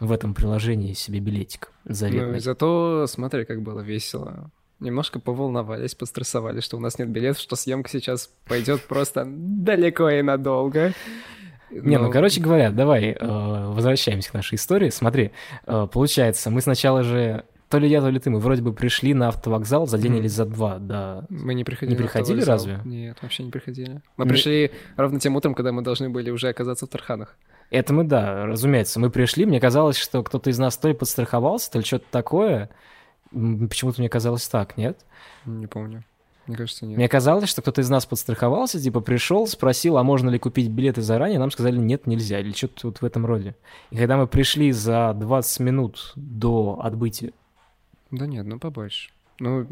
[0.02, 2.34] в этом приложении себе билетик заветный.
[2.34, 7.56] Ну зато смотри, как было весело немножко поволновались, пострессовали, что у нас нет билетов, что
[7.56, 10.94] съемка сейчас пойдет просто далеко и надолго.
[11.72, 14.90] Не, ну, короче говоря, давай э, возвращаемся к нашей истории.
[14.90, 15.32] Смотри,
[15.66, 19.14] э, получается, мы сначала же то ли я, то ли ты, мы вроде бы пришли
[19.14, 20.18] на автовокзал за день mm.
[20.20, 21.26] или за два, да.
[21.30, 21.96] Мы не приходили.
[21.96, 22.82] Не приходили разве?
[22.84, 24.02] Нет, вообще не приходили.
[24.18, 24.30] Мы не...
[24.30, 27.38] пришли ровно тем утром, когда мы должны были уже оказаться в Тарханах.
[27.70, 29.00] Это мы, да, разумеется.
[29.00, 32.70] Мы пришли, мне казалось, что кто-то из нас то ли подстраховался, то ли что-то такое.
[33.32, 35.00] Почему-то мне казалось так, нет?
[35.46, 36.04] Не помню.
[36.48, 36.98] Мне кажется, нет.
[36.98, 41.02] Мне казалось, что кто-то из нас подстраховался, типа пришел, спросил, а можно ли купить билеты
[41.02, 43.56] заранее, нам сказали, нет, нельзя, или что-то вот в этом роде.
[43.92, 47.32] И когда мы пришли за 20 минут до отбытия...
[48.10, 49.12] Да нет, ну побольше.
[49.40, 49.68] Ну,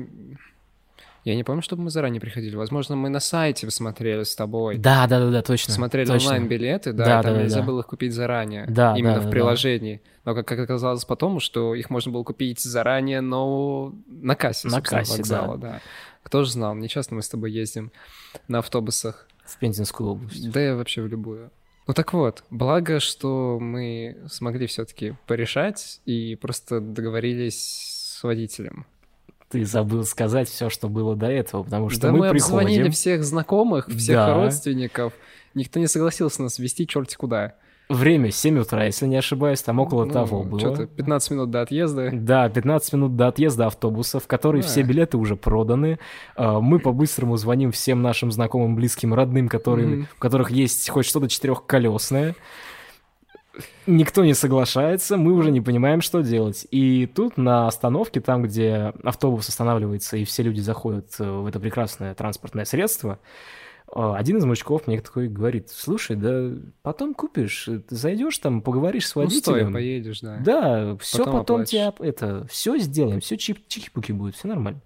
[1.26, 2.56] я не помню, чтобы мы заранее приходили.
[2.56, 4.78] Возможно, мы на сайте посмотрели с тобой.
[4.78, 5.74] Да, да, да, да, точно.
[5.74, 6.30] Смотрели точно.
[6.30, 7.66] онлайн-билеты, да, да, там да, нельзя да.
[7.66, 8.66] было их купить заранее.
[8.68, 10.02] Да, именно да, в приложении.
[10.04, 10.32] Да.
[10.32, 14.82] Но как, как оказалось потом, что их можно было купить заранее, но на кассе, на
[14.82, 15.72] кассе, вокзала, да.
[15.72, 15.82] да.
[16.30, 16.76] Кто же знал?
[16.76, 17.92] Не часто мы с тобой ездим
[18.48, 19.28] на автобусах.
[19.44, 20.52] В Пензенскую область.
[20.52, 21.50] Да, и вообще в любую.
[21.88, 28.86] Ну так вот, благо, что мы смогли все-таки порешать и просто договорились с водителем.
[29.50, 32.58] Ты забыл сказать все, что было до этого, потому что да мы, мы приходим...
[32.58, 34.36] обзвонили всех знакомых, всех да.
[34.36, 35.14] родственников.
[35.56, 37.56] Никто не согласился нас вести черти куда.
[37.90, 40.60] Время 7 утра, если не ошибаюсь, там около ну, того было.
[40.60, 42.12] Что-то 15 минут до отъезда.
[42.14, 44.68] Да, 15 минут до отъезда автобуса, в который да.
[44.68, 45.98] все билеты уже проданы.
[46.36, 50.06] А, мы по-быстрому звоним всем нашим знакомым, близким, родным, которые, mm-hmm.
[50.16, 52.36] у которых есть хоть что-то четырехколесное.
[53.88, 56.68] Никто не соглашается, мы уже не понимаем, что делать.
[56.70, 61.60] И тут на остановке, там, где автобус останавливается и все люди заходят э, в это
[61.60, 63.18] прекрасное транспортное средство,
[63.94, 69.16] один из мужиков мне такой говорит, слушай, да потом купишь, ты зайдешь там, поговоришь с
[69.16, 69.58] водителем.
[69.58, 70.38] Ну, стой, поедешь, да.
[70.44, 74.82] Да, все потом, потом тебе это, все сделаем, все чип чики-пуки будет, все нормально.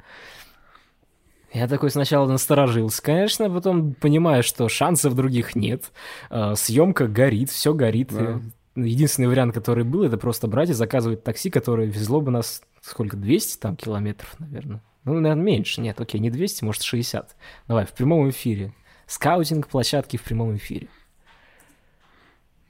[1.54, 5.92] Я такой сначала насторожился, конечно, потом понимаю, что шансов других нет.
[6.32, 8.10] Э, съемка горит, все горит.
[8.12, 8.42] Да.
[8.76, 13.18] Единственный вариант, который был, это просто брать и заказывать такси, которое везло бы нас сколько,
[13.18, 14.82] 200 там километров, наверное.
[15.04, 15.82] Ну, наверное, меньше.
[15.82, 17.36] Нет, окей, не 200, может, 60.
[17.68, 18.74] Давай, в прямом эфире.
[19.08, 20.88] Скаутинг площадки в прямом эфире.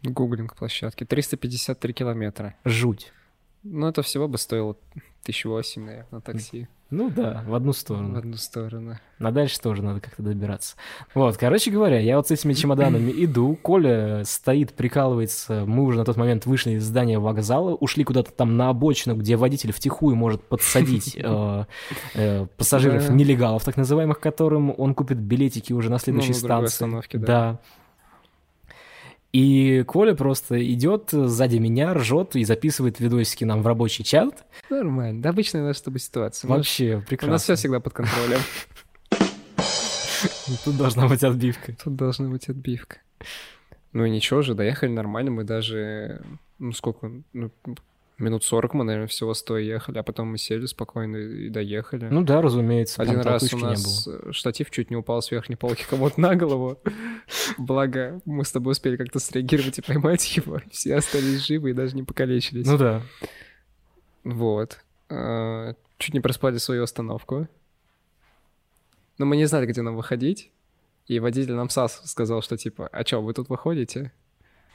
[0.03, 1.05] Гуглинг площадки.
[1.05, 2.55] 353 километра.
[2.65, 3.13] Жуть.
[3.63, 4.76] Ну, это всего бы стоило
[5.23, 6.67] тысяч восемь, наверное, на такси.
[6.89, 8.17] Ну да, в одну В сторону.
[8.19, 8.99] одну сторону.
[9.17, 10.76] На дальше тоже надо как-то добираться.
[11.15, 16.06] Вот, короче говоря, я вот с этими чемоданами иду, Коля стоит, прикалывается, мы уже на
[16.06, 20.43] тот момент вышли из здания вокзала, ушли куда-то там на обочину, где водитель втихую может
[20.43, 21.65] подсадить э,
[22.13, 26.86] э, пассажиров-нелегалов, так называемых, которым он купит билетики уже на следующей Ну, станции.
[27.13, 27.60] да.
[29.33, 34.45] И Коля просто идет сзади меня, ржет и записывает видосики нам в рабочий чат.
[34.69, 35.23] Нормально.
[35.23, 36.47] Да, обычная наша с тобой ситуация.
[36.47, 37.31] Вообще У прекрасно.
[37.33, 38.39] нас все всегда под контролем.
[40.63, 41.75] Тут должна быть отбивка.
[41.83, 42.97] Тут должна быть отбивка.
[43.91, 45.31] Ну и ничего же, доехали нормально.
[45.31, 46.21] Мы даже,
[46.59, 47.51] ну сколько, ну,
[48.23, 52.07] минут 40 мы, наверное, всего стоя ехали, а потом мы сели спокойно и доехали.
[52.09, 53.01] Ну да, разумеется.
[53.01, 56.79] Один раз у нас штатив чуть не упал с верхней полки кому-то на голову.
[57.57, 60.62] Благо, мы с тобой успели как-то среагировать и поймать его.
[60.71, 62.65] Все остались живы и даже не покалечились.
[62.65, 63.01] Ну да.
[64.23, 64.79] Вот.
[65.09, 67.47] А, Чуть не проспали свою остановку.
[69.17, 70.51] Но мы не знали, где нам выходить.
[71.07, 74.12] И водитель нам САС сказал, что типа, а чё, вы тут выходите?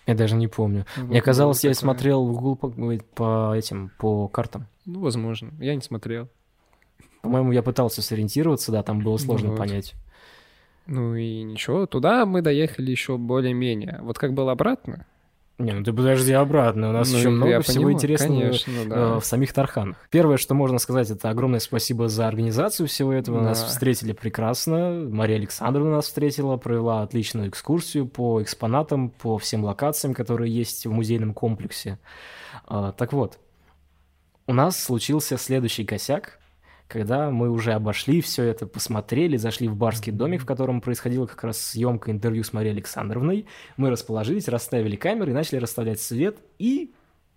[0.09, 0.87] Я даже не помню.
[0.97, 2.71] Вот Мне казалось, я смотрел в Google по,
[3.15, 4.67] по этим, по картам.
[4.87, 5.53] Ну, возможно.
[5.61, 6.31] Я не смотрел.
[7.21, 9.59] По-моему, я пытался сориентироваться, да, там было сложно Вот.
[9.59, 9.95] понять.
[10.87, 13.99] Ну и ничего, туда мы доехали еще более-менее.
[14.01, 15.05] Вот как было обратно.
[15.59, 18.85] Не, ну ты подожди обратно, у нас ну, еще много всего понимаю, интересного Конечно, э,
[18.87, 19.19] да.
[19.19, 19.97] в самих Тарханах.
[20.09, 23.41] Первое, что можно сказать, это огромное спасибо за организацию всего этого.
[23.41, 23.67] Нас Да.
[23.67, 25.09] встретили прекрасно.
[25.11, 30.93] Мария Александровна нас встретила, провела отличную экскурсию по экспонатам, по всем локациям, которые есть в
[30.93, 31.99] музейном комплексе.
[32.67, 33.39] А, Так вот,
[34.47, 36.39] у нас случился следующий косяк,
[36.89, 41.45] когда мы уже обошли все это, посмотрели, зашли в барский домик, в котором происходила как
[41.45, 43.47] раз съемка интервью с Марией Александровной.
[43.77, 46.93] Мы расположились, расставили камеры начали расставлять свет, и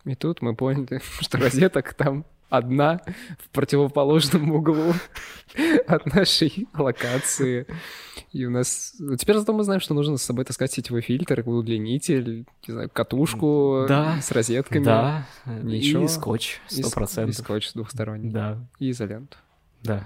[0.06, 3.02] И тут мы поняли, что розеток там одна
[3.40, 4.94] в противоположном углу
[5.88, 7.66] от нашей локации.
[8.32, 8.94] И у нас...
[9.00, 12.90] ну, Теперь зато мы знаем, что нужно с собой таскать сетевой фильтр, удлинитель, не знаю,
[12.94, 14.20] катушку Да.
[14.22, 14.84] с розетками.
[14.84, 16.04] Да, Ничего.
[16.06, 17.36] и скотч, И сто с- И процентов.
[17.38, 18.30] скотч двухсторонний.
[18.32, 19.38] Да, И изоленту.
[19.84, 20.06] да,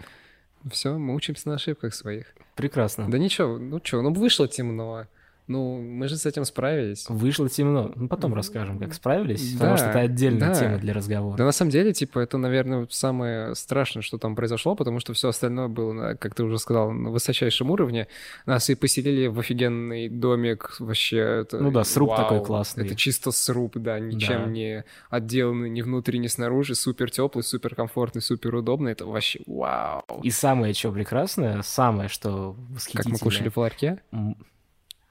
[0.72, 2.28] Все, мы учимся на ошибках своих.
[2.56, 3.10] прекрасно.
[3.10, 5.06] Да ничего, ну что, ну вышло темно.
[5.48, 7.06] Ну, мы же с этим справились.
[7.08, 7.92] Вышло темно.
[7.96, 10.60] Ну, потом расскажем, как справились, Да, потому что это отдельная да.
[10.60, 11.38] тема для разговора.
[11.38, 15.30] Да на самом деле, типа, это, наверное, самое страшное, что там произошло, потому что все
[15.30, 18.08] остальное было, как ты уже сказал, на высочайшем уровне.
[18.48, 21.42] Нас и поселили в офигенный домик вообще.
[21.42, 22.86] Это, Ну да, сруб вау, такой классный.
[22.86, 24.50] Это чисто сруб, да, ничем Да.
[24.50, 26.74] не отделанный ни внутри, ни снаружи.
[26.76, 28.94] Супер теплый, супер комфортный, супер удобный.
[28.94, 30.02] Это вообще вау.
[30.24, 33.14] И самое, что прекрасное, самое, что Как восхитительное...
[33.14, 34.00] мы кушали в ларьке?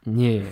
[0.05, 0.45] Не.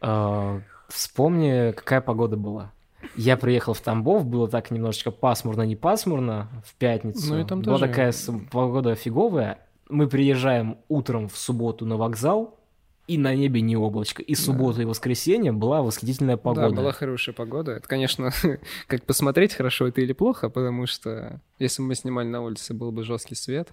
[0.00, 2.72] А, Вспомни, какая погода была.
[3.16, 7.34] Я приехал в Тамбов, было так немножечко пасмурно, не пасмурно в пятницу.
[7.34, 8.14] Ну и там Была тоже- такая
[8.50, 9.58] погода фиговая.
[9.88, 12.58] Мы приезжаем утром в субботу на вокзал,
[13.06, 14.22] и на небе не облачко.
[14.22, 16.70] И суббота, и воскресенье была восхитительная погода.
[16.70, 17.72] Да, была хорошая погода.
[17.72, 18.30] Это, конечно,
[18.86, 22.92] как посмотреть, хорошо это или плохо, потому что если бы мы снимали на улице, был
[22.92, 23.68] бы жесткий свет.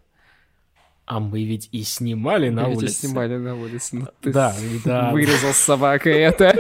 [1.13, 3.08] А мы ведь и снимали на Мы ведь и улице.
[3.08, 3.95] снимали на улице.
[3.97, 5.12] Ну, ты Да, с- да.
[5.12, 6.56] Вырезал с собакой это.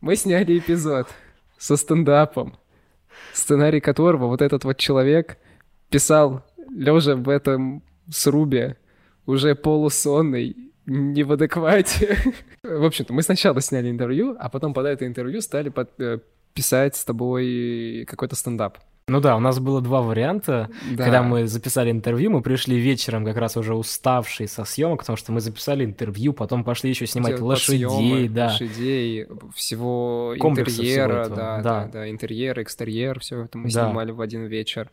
[0.00, 1.08] Мы сняли эпизод
[1.58, 2.56] со стендапом,
[3.34, 5.36] сценарий которого вот этот вот человек
[5.90, 6.42] писал,
[6.74, 8.78] лежа в этом срубе,
[9.26, 10.56] уже полусонный,
[10.86, 12.16] не в адеквате.
[12.62, 16.20] В общем-то, мы сначала сняли интервью, а потом под это интервью стали под- э,
[16.54, 18.78] писать с тобой какой-то стендап.
[19.08, 20.68] Ну да, у нас было два варианта.
[20.92, 21.04] Да.
[21.04, 25.32] Когда мы записали интервью, мы пришли вечером как раз уже уставшие со съемок, потому что
[25.32, 28.46] мы записали интервью, потом пошли еще снимать Делать лошадей, да.
[28.46, 31.62] лошадей, всего Комплекса интерьера, всего этого, да, да.
[31.62, 33.86] да, да, интерьер, экстерьер, все это мы Да.
[33.86, 34.90] снимали в один вечер.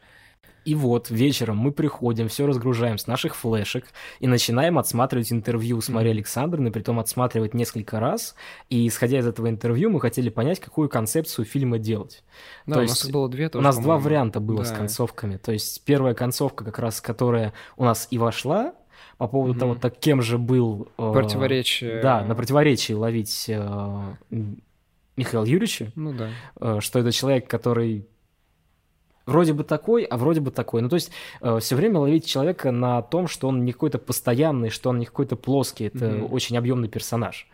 [0.66, 3.86] И вот вечером мы приходим, все разгружаем с наших флешек
[4.20, 8.34] и начинаем отсматривать интервью с Марией Александровной, притом отсматривать несколько раз.
[8.72, 12.24] И исходя из этого интервью, мы хотели понять, какую концепцию фильма делать.
[12.66, 14.76] Да, То у есть нас было две У тоже, нас два варианта было с Да.
[14.78, 15.38] концовками.
[15.38, 18.74] То есть первая концовка, как раз которая у нас и вошла,
[19.20, 19.60] по поводу Мгм.
[19.60, 20.88] того, так кем же был...
[20.98, 22.02] э, Противоречие.
[22.02, 24.16] Да, на противоречии ловить э,
[25.16, 26.30] Михаила Юрьевича, Ну да.
[26.60, 28.08] э, что это человек, который
[29.26, 30.82] вроде бы такой, а вроде бы такой.
[30.82, 31.12] Ну, то есть
[31.42, 35.06] э, все время ловить человека на том, что он не какой-то постоянный, что он не
[35.06, 35.86] какой-то плоский.
[35.86, 36.34] Это Мгм.
[36.34, 37.48] очень объемный персонаж.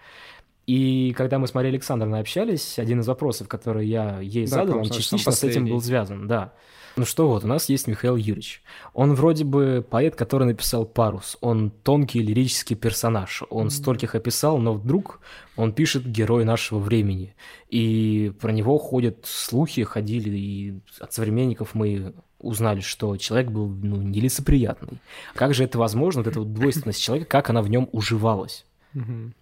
[0.67, 4.77] И когда мы с Марией Александровной общались, один из вопросов, который я ей Да, задал,
[4.79, 6.53] он частично с этим был связан, да.
[6.97, 8.61] Ну что вот, у нас есть Михаил Юрьевич.
[8.93, 11.37] Он вроде бы поэт, который написал «Парус».
[11.41, 13.43] Он тонкий лирический персонаж.
[13.49, 15.21] Он стольких описал, но вдруг
[15.55, 17.33] он пишет «Герой нашего времени».
[17.69, 23.97] И про него ходят слухи, ходили, и от современников мы узнали, что человек был ну,
[23.97, 24.99] нелицеприятный.
[25.35, 28.65] Как же это возможно, вот эта вот двойственность человека, как она в нем уживалась?
[28.93, 29.33] Мгм.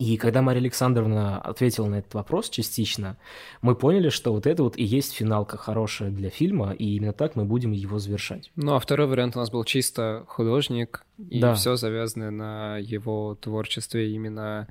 [0.00, 3.18] И когда Мария Александровна ответила на этот вопрос частично,
[3.60, 7.36] мы поняли, что вот это вот и есть финалка хорошая для фильма, и именно так
[7.36, 8.50] мы будем его завершать.
[8.56, 11.52] Ну, а второй вариант у нас был чисто художник, и Да.
[11.52, 14.68] все завязано на его творчестве именно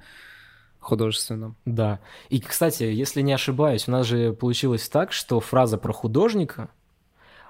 [0.79, 1.55] художественном.
[1.63, 1.99] Да.
[2.29, 6.69] И, кстати, если не ошибаюсь, у нас же получилось так, что фраза про художника,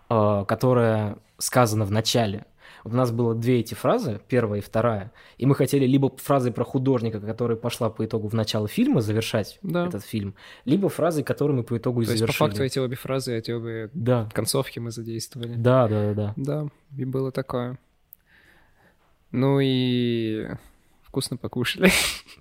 [0.09, 2.45] э, которая сказана в начале,
[2.83, 6.51] вот у нас было две эти фразы, первая и вторая, и мы хотели либо фразой
[6.51, 9.87] про художника, которая пошла по итогу в начало фильма, завершать Да.
[9.87, 12.49] этот фильм, либо фразой, которую мы по итогу и То есть, по завершили.
[12.49, 14.29] факту, эти обе фразы, эти обе Да.
[14.33, 15.53] концовки мы задействовали.
[15.55, 16.67] Да, да, да, да.
[16.97, 17.77] И было такое.
[19.31, 20.47] Ну и
[21.03, 21.91] вкусно покушали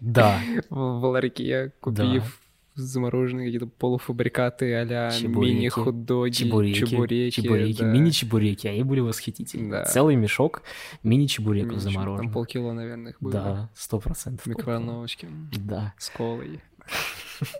[0.00, 0.40] Да.
[0.70, 2.37] в ларьке, купив
[2.78, 7.86] замороженные какие-то полуфабрикаты а-ля мини-хот-доги, Чебуреки, чебуреки, чебуреки, да.
[7.86, 9.70] мини-чебуреки, они были восхитительны.
[9.70, 9.84] Да.
[9.84, 10.62] Целый мешок
[11.02, 11.72] мини-чебуреков.
[11.72, 12.32] Там замороженных.
[12.32, 13.32] полкило, наверное, их было.
[13.32, 14.46] Да, сто процентов.
[14.46, 15.28] В микроволновочке.
[15.56, 15.94] Да.
[15.98, 16.60] С колой.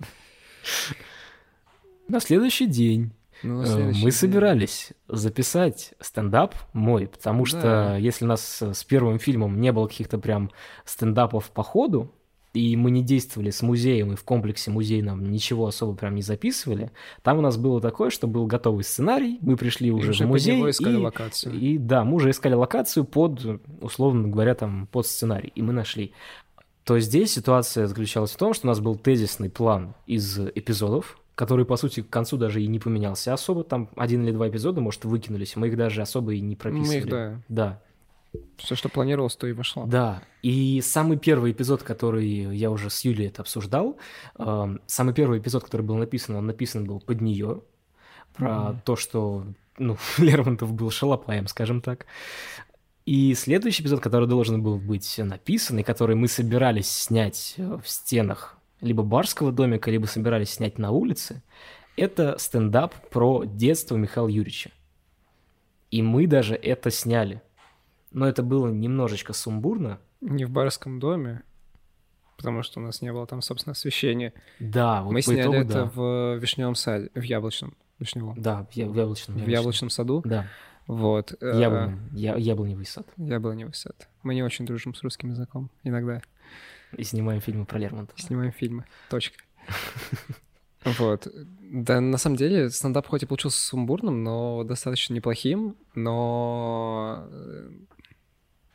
[2.09, 7.97] На следующий день Ну, э, мы собирались записать стендап мой, потому что Да.
[7.97, 10.51] если у нас с первым фильмом не было каких-то прям
[10.85, 12.13] стендапов по ходу,
[12.55, 16.91] и мы не действовали с музеем, и в комплексе музейном ничего особо прям не записывали,
[17.23, 20.29] там у нас было такое, что был готовый сценарий, мы пришли И уже, уже в
[20.29, 21.55] музей, искали и локацию.
[21.55, 26.13] И да, мы уже искали локацию под, условно говоря, там, под сценарий, и мы нашли.
[26.85, 31.65] То здесь ситуация заключалась в том, что у нас был тезисный план из эпизодов, который,
[31.65, 33.63] по сути, к концу даже и не поменялся особо.
[33.63, 36.99] Там один или два эпизода, может, выкинулись, мы их даже особо и не прописывали.
[36.99, 37.43] Мы их, да.
[37.49, 37.83] Да,
[38.57, 39.85] Все, что планировалось, то и вошло.
[39.87, 40.23] да.
[40.43, 42.25] И самый первый эпизод, который
[42.57, 43.99] я уже с Юлей это обсуждал,
[44.39, 47.63] эм, самый первый эпизод, который был написан, он написан был под нее,
[48.35, 48.81] про Мгм.
[48.85, 49.45] то, что,
[49.79, 52.07] ну, Лермонтов был шалопаем, скажем так.
[53.05, 57.89] И следующий эпизод, который должен был быть написан, и который мы собирались снять э, в
[57.89, 61.43] стенах либо барского домика, либо собирались снять на улице,
[61.97, 64.71] это стендап про детство Михаила Юрьевича.
[65.91, 67.43] И мы даже это сняли.
[68.11, 69.99] Но это было немножечко сумбурно.
[70.21, 71.43] Не в барском доме,
[72.37, 74.33] потому что у нас не было там, собственно, освещения.
[74.59, 75.85] Да, вот Мы сняли итогу, это да.
[75.95, 78.41] в вишневом саде, в яблочном, вишневом.
[78.41, 79.39] Да, в, я- в яблочном.
[79.39, 80.23] В яблочном саду.
[80.25, 80.47] Да,
[80.87, 81.35] Вот.
[81.41, 83.07] э, яблоневый, я, яблоневый сад.
[83.17, 84.09] Яблоневый сад.
[84.23, 85.71] Мы не очень дружим с русским языком.
[85.85, 86.23] Иногда
[86.97, 88.19] И снимаем фильмы про Лермонтова.
[88.19, 88.87] снимаем фильмы.
[89.11, 89.37] Точка.
[90.99, 91.29] Вот.
[91.61, 97.71] Да, на самом деле, стендап хоть и получился сумбурным, но достаточно неплохим, но э,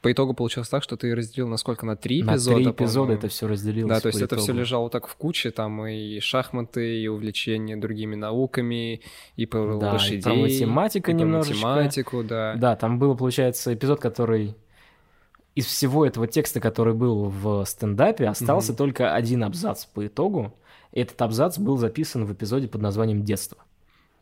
[0.04, 2.56] по итогу получилось так, что ты разделил насколько на три На эпизода.
[2.58, 3.90] три эпизода это все разделилось.
[3.90, 8.14] Да, то есть это все лежало так в куче, там и шахматы, и увлечение другими
[8.16, 9.02] науками,
[9.38, 11.66] и про Да, и лошадей, про математика и про немножечко.
[11.68, 12.54] математику, да.
[12.56, 14.56] Да, там был, получается, эпизод, который
[15.56, 18.78] из всего этого текста, который был в стендапе, остался Мгм.
[18.78, 20.54] только один абзац по итогу.
[20.92, 23.58] Этот абзац был записан в эпизоде под названием «Детство».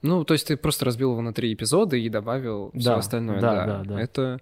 [0.04, 3.40] Ну, то есть ты просто разбил его на три эпизода и добавил все Да, остальное,
[3.40, 3.66] да, да.
[3.66, 4.02] да, да.
[4.02, 4.40] Это,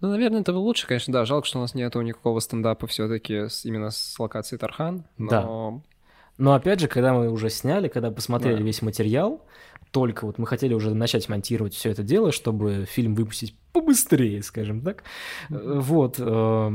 [0.00, 1.24] ну, наверное, это было лучше, конечно, да.
[1.24, 5.82] Жалко, что у нас нету никакого стендапа все-таки именно с локацией Тархан, но
[6.38, 8.62] Но опять же, когда мы уже сняли, когда посмотрели Да.
[8.62, 9.44] весь материал,
[9.90, 14.80] только вот мы хотели уже начать монтировать все это дело, чтобы фильм выпустить побыстрее, скажем
[14.80, 15.04] так.
[15.50, 16.16] Вот.
[16.18, 16.70] э,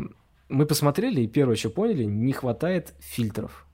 [0.48, 3.65] Мы посмотрели, и первое, что поняли, не хватает фильтров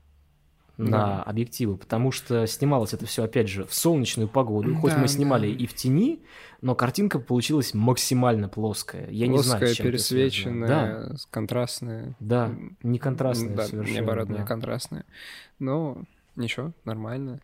[0.78, 1.22] на Да.
[1.24, 4.74] объективы, потому что снималось это все, опять же, в солнечную погоду.
[4.76, 5.58] Хоть Да, мы снимали да.
[5.62, 6.22] и в тени,
[6.62, 9.08] но картинка получилась максимально плоская.
[9.10, 12.16] Я не знаю, плоская, пересвеченная, с- контрастная.
[12.20, 13.98] Да, да, не контрастная Да, совершенно.
[13.98, 14.38] наоборот, да.
[14.38, 15.04] не контрастная.
[15.58, 16.04] Ну,
[16.36, 17.40] ничего, нормально.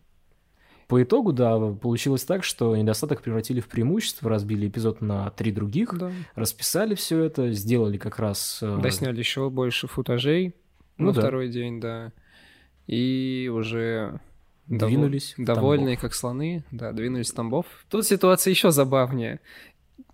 [0.87, 5.95] По итогу, да, получилось так, что недостаток превратили в преимущество, разбили эпизод на три других,
[5.95, 6.11] Да.
[6.33, 8.57] расписали все это, сделали как раз...
[8.63, 10.55] э, Досняли еще больше футажей
[10.97, 11.21] Ну на да.
[11.21, 12.11] второй день, да.
[12.89, 14.19] И уже
[14.65, 16.01] Двинулись в довольные Тамбов.
[16.01, 17.65] как слоны, да, двинулись в Тамбов.
[17.89, 19.39] Тут ситуация еще забавнее.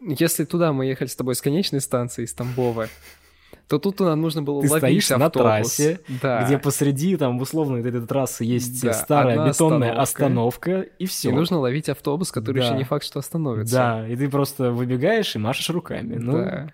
[0.01, 2.89] Если туда мы ехали с тобой с конечной станции, из Тамбова,
[3.69, 5.47] то тут нам нужно было Ты ловить стоишь на автобус.
[5.75, 6.43] трассе, да.
[6.43, 10.01] где посреди там условно этой трассы есть Да, старая бетонная остановка.
[10.01, 11.29] остановка, и все.
[11.29, 12.65] И нужно ловить автобус, который Да.
[12.67, 13.73] еще не факт, что остановится.
[13.75, 16.15] Да, и ты просто выбегаешь и машешь руками.
[16.17, 16.71] Ну, Да.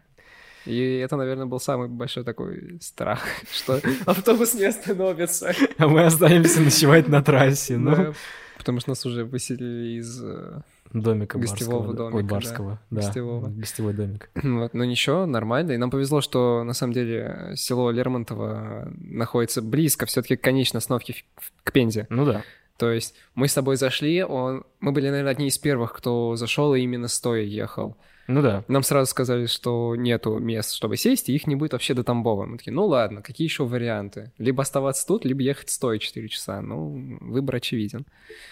[0.66, 5.54] И это, наверное, был самый большой такой страх, что автобус не остановится.
[5.78, 7.78] а мы останемся ночевать на трассе.
[7.78, 8.14] Ну, Да,
[8.58, 10.22] Потому что нас уже выселили из...
[10.24, 10.62] э,
[10.94, 11.94] домика Гостевого барского.
[11.94, 11.98] да.
[11.98, 12.30] домика, Ой, да.
[12.36, 13.02] барского, да.
[13.02, 13.48] Гостевого.
[13.50, 14.30] Гостевой домик.
[14.44, 15.72] Вот, но ничего, нормально.
[15.72, 21.24] И нам повезло, что на самом деле село Лермонтово находится близко все-таки к конечной остановке
[21.64, 22.06] к Пензе.
[22.10, 22.44] Ну да.
[22.78, 24.64] То есть мы с тобой зашли, он...
[24.80, 27.96] мы были, наверное, одни из первых, кто зашел и именно стоя ехал.
[28.34, 28.64] Ну да.
[28.68, 32.46] Нам сразу сказали, что нету мест, чтобы сесть, и их не будет вообще до Тамбова.
[32.46, 34.32] Мы такие, ну ладно, какие еще варианты?
[34.38, 36.62] Либо оставаться тут, либо ехать стоя 4 часа.
[36.62, 38.06] Ну, выбор очевиден.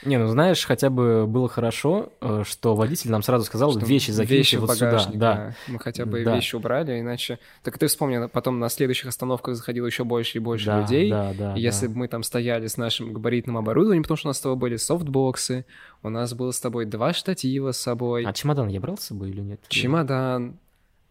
[0.03, 4.11] Не, ну знаешь, хотя бы было хорошо, э, что водитель нам сразу сказал, Что вещи
[4.11, 5.07] закиньте вещи вот сюда.
[5.13, 5.55] Да.
[5.67, 6.35] Мы хотя бы Да.
[6.35, 7.39] вещи убрали, иначе...
[7.63, 11.09] Так ты вспомни, потом на следующих остановках заходило еще больше и больше Да, людей.
[11.09, 14.29] да, да, И если бы мы там стояли с нашим габаритным оборудованием, потому что у
[14.29, 15.65] нас с тобой были софтбоксы,
[16.03, 19.29] у нас было с тобой два штатива с собой, А чемодан я брал с собой
[19.29, 19.61] или нет?
[19.69, 20.59] Чемодан,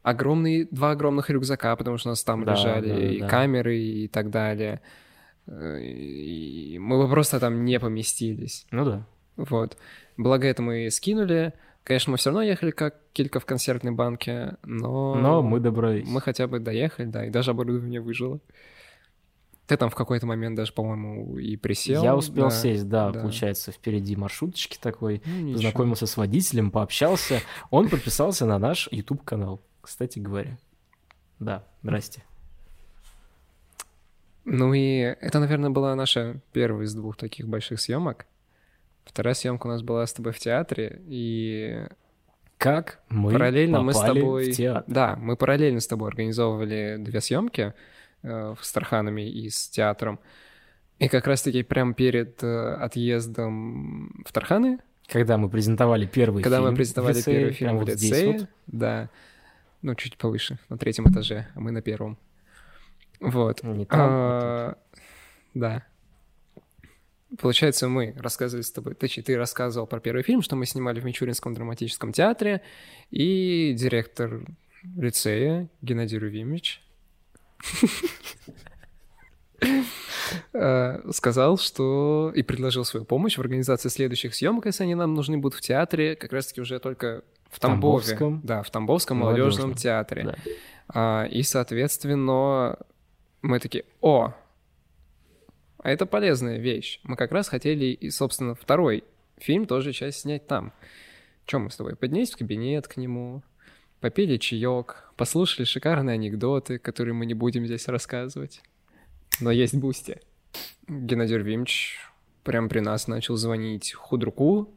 [0.03, 3.29] огромный, два огромных рюкзака, потому что у нас там Да, лежали да, и да.
[3.29, 4.81] камеры и так далее.
[5.49, 8.67] И мы бы просто там не поместились.
[8.71, 9.07] Ну да.
[9.37, 9.79] Вот.
[10.17, 11.53] Благо это мы скинули.
[11.85, 15.15] Конечно, мы все равно ехали как килька в консервной банке, но...
[15.15, 16.07] Но мы добрались.
[16.07, 18.41] Мы хотя бы доехали, да, и даже оборудование выжило.
[19.69, 22.03] Ты там в какой-то момент даже, по-моему, и присел.
[22.03, 22.51] Я успел да.
[22.51, 23.21] сесть, да, да.
[23.21, 25.21] получается, впереди маршруточки такой.
[25.27, 25.53] Ну.
[25.53, 27.43] Познакомился с водителем, пообщался.
[27.71, 30.57] Он подписался на наш YouTube-канал, кстати говоря.
[31.39, 32.25] Да, здрасте.
[34.47, 38.25] Ну и это, наверное, была наша первая из двух таких больших съемок.
[39.05, 41.85] Вторая съемка у нас была с тобой в театре, и
[42.57, 44.51] Как мы параллельно мы с тобой...
[44.51, 44.85] в театр?
[44.87, 47.75] Да, мы параллельно с тобой организовывали две съемки
[48.23, 50.19] с Тарханами и с театром.
[50.99, 56.71] И как раз-таки прям перед э, отъездом в Тарханы, Когда мы презентовали первый когда фильм
[56.71, 58.49] мы презентовали в лицее, первый фильм в лицее, вот.
[58.67, 59.09] да,
[59.83, 62.19] ну, чуть повыше, на третьем этаже, а мы на первом.
[63.21, 63.63] Вот.
[63.63, 64.79] Не там, а А,
[65.55, 65.85] Да.
[67.39, 71.05] Получается, мы рассказывали с тобой, точнее, ты рассказывал про первый фильм, что мы снимали в
[71.05, 72.63] Мичуринском драматическом театре,
[73.11, 74.45] и директор
[74.97, 76.88] лицея Геннадий Рувимич э,
[81.13, 85.59] сказал, что и предложил свою помощь в организации следующих съемок, если они нам нужны будут
[85.59, 88.05] в театре, как раз-таки уже только в Тамбове.
[88.05, 89.75] Тамбовском Да, в Тамбовском молодежном молодежном.
[89.75, 90.25] театре.
[90.25, 90.37] Да.
[90.89, 92.79] А, и, соответственно,
[93.43, 94.35] мы такие, о,
[95.79, 97.01] а это полезная вещь.
[97.05, 99.05] Мы как раз хотели и, собственно, второй
[99.39, 100.73] фильм тоже часть снять там.
[101.47, 101.97] Чем мы с тобой?
[101.97, 103.43] Поднялись в кабинет к нему,
[104.01, 108.61] попили чаек, послушали шикарные анекдоты, которые мы не будем здесь рассказывать.
[109.41, 110.21] Но есть бусти.
[110.89, 111.99] Геннадий Рувимович
[112.45, 114.75] прям при нас начал звонить худруку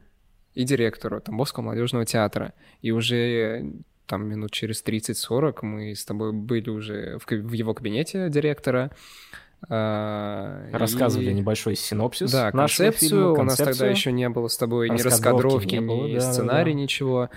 [0.54, 2.52] и директору Тамбовского молодежного театра.
[2.82, 3.72] И уже
[4.06, 8.90] там минут через 30-40 мы с тобой были уже в, в его кабинете директора.
[9.68, 13.08] а, Рассказывали и- небольшой синопсис Да, концепцию.
[13.10, 13.90] фильма, У нас тогда концепцию.
[13.90, 16.72] еще не было с тобой ни Раскадровки не было, ни да, да.
[16.72, 17.30] ничего.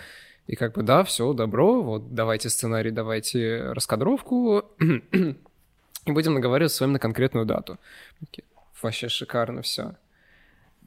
[0.48, 6.82] И как бы, да, все, добро, вот давайте сценарий, давайте раскадровку, и будем наговариваться с
[6.82, 7.80] вами на конкретную дату.
[8.82, 9.96] Вообще шикарно все.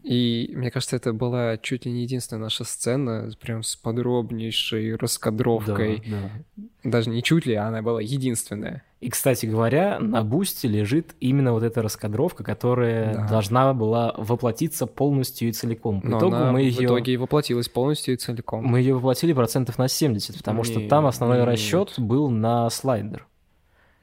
[0.05, 6.03] И мне кажется, это была чуть ли не единственная наша сцена, прям с подробнейшей раскадровкой.
[6.07, 6.65] Да, да.
[6.85, 8.85] Даже не чуть ли, а она была единственная.
[9.01, 13.29] И, кстати говоря, на бусте лежит именно вот эта раскадровка, которая Да.
[13.29, 16.01] должна была воплотиться полностью и целиком.
[16.01, 16.85] По Но итогу мы в ее...
[16.87, 18.65] итоге и воплотилась полностью и целиком.
[18.65, 21.47] Мы ее воплотили процентов на 70, потому что Нет, там основной нет.
[21.49, 23.27] расчет был на слайдер.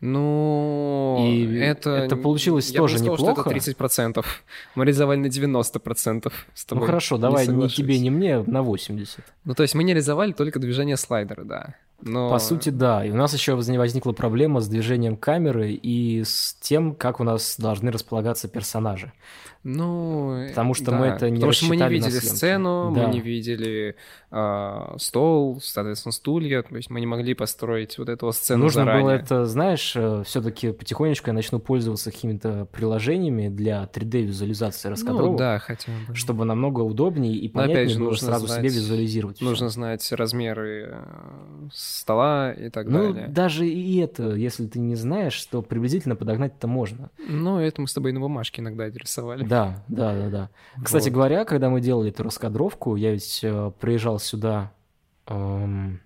[0.02, 1.92] Ну, И это...
[1.92, 3.60] это получилось я бы тоже не сказал, неплохо.
[3.60, 4.26] что это 30%.
[4.76, 6.82] Мы реализовали на 90% с тобой.
[6.82, 7.76] Ну хорошо, не давай ни соглашусь.
[7.76, 9.20] тебе, ни мне на 80.
[9.46, 11.76] Ну, то есть мы не реализовали только движение слайдера, да.
[12.02, 12.30] Но...
[12.30, 13.06] По сути, да.
[13.06, 17.24] И у нас еще воз- возникла проблема с движением камеры и с тем, как у
[17.24, 19.14] нас должны располагаться персонажи.
[19.68, 20.98] Ну, Потому что да.
[21.00, 23.08] мы это не Потому что мы не видели сцену, Да.
[23.08, 23.96] мы не видели
[24.30, 29.04] а, стол, соответственно, стулья, то есть мы не могли построить вот эту сцену Нужно заранее.
[29.04, 29.96] было это, знаешь,
[30.26, 36.14] все-таки потихонечку я начну пользоваться какими-то приложениями для 3D-визуализации раскадровок, Ну, да, хотя бы.
[36.16, 39.38] чтобы намного удобнее и Но опять понятнее же, было нужно сразу себе знать- визуализировать.
[39.38, 39.46] всё.
[39.46, 41.04] Нужно знать размеры э,
[41.74, 43.28] стола и так Ну, далее.
[43.30, 47.10] даже и это, если ты не знаешь, то приблизительно подогнать-то можно.
[47.28, 49.44] Ну, это мы с тобой на бумажке иногда рисовали.
[49.46, 49.55] Да,
[49.88, 50.50] да, да, да.
[50.84, 51.14] Кстати Вот.
[51.14, 54.72] говоря, когда мы делали эту раскадровку, я ведь э, приезжал сюда
[55.28, 56.00] эм,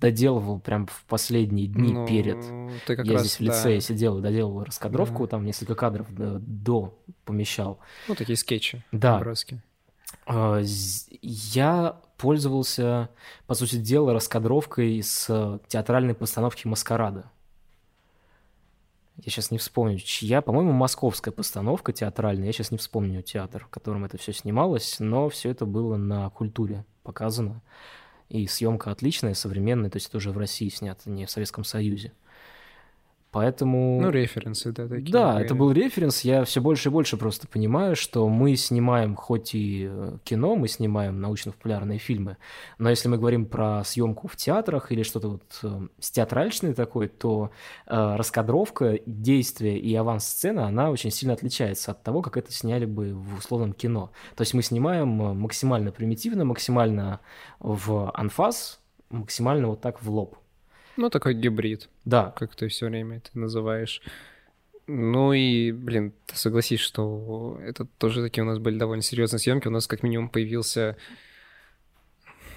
[0.00, 2.40] доделывал прям в последние дни Ну, перед.
[2.86, 3.80] Ты как я раз, здесь в лицее да.
[3.80, 5.30] сидел и доделывал раскадровку, Да.
[5.30, 7.78] там несколько кадров э, до помещал.
[8.08, 8.84] Ну, такие скетчи.
[8.92, 9.14] Да.
[9.14, 9.60] наброски.
[10.26, 13.10] З- Я пользовался,
[13.46, 17.30] по сути дела, раскадровкой с театральной постановки «Маскарада».
[19.24, 22.46] Я сейчас не вспомню, чья, по-моему, московская постановка театральная.
[22.46, 26.30] Я сейчас не вспомню театр, в котором это все снималось, но все это было на
[26.30, 27.60] культуре показано.
[28.28, 32.12] И съемка отличная, современная, то есть это уже в России снято, не в Советском Союзе.
[33.30, 34.00] Поэтому...
[34.00, 35.12] Ну, референсы, да, такие.
[35.12, 35.44] Да, были.
[35.44, 36.22] это был референс.
[36.22, 40.66] Я все больше и больше просто понимаю, что мы снимаем хоть и э, кино, мы
[40.66, 42.38] снимаем научно-популярные фильмы,
[42.78, 47.08] но если мы говорим про съемку в театрах или что-то вот э, с театральщиной такой,
[47.08, 47.50] то
[47.86, 53.12] э, раскадровка, действие и аванс-сцена, она очень сильно отличается от того, как это сняли бы
[53.12, 54.10] в условном кино.
[54.36, 57.20] То есть мы снимаем э, максимально примитивно, максимально
[57.60, 60.38] в анфас, максимально вот так в лоб.
[60.98, 64.02] Ну, такой гибрид, Да, как ты все время это называешь.
[64.88, 69.68] Ну и, блин, ты согласись, что это тоже такие у нас были довольно серьезные съемки.
[69.68, 70.96] У нас как минимум появился,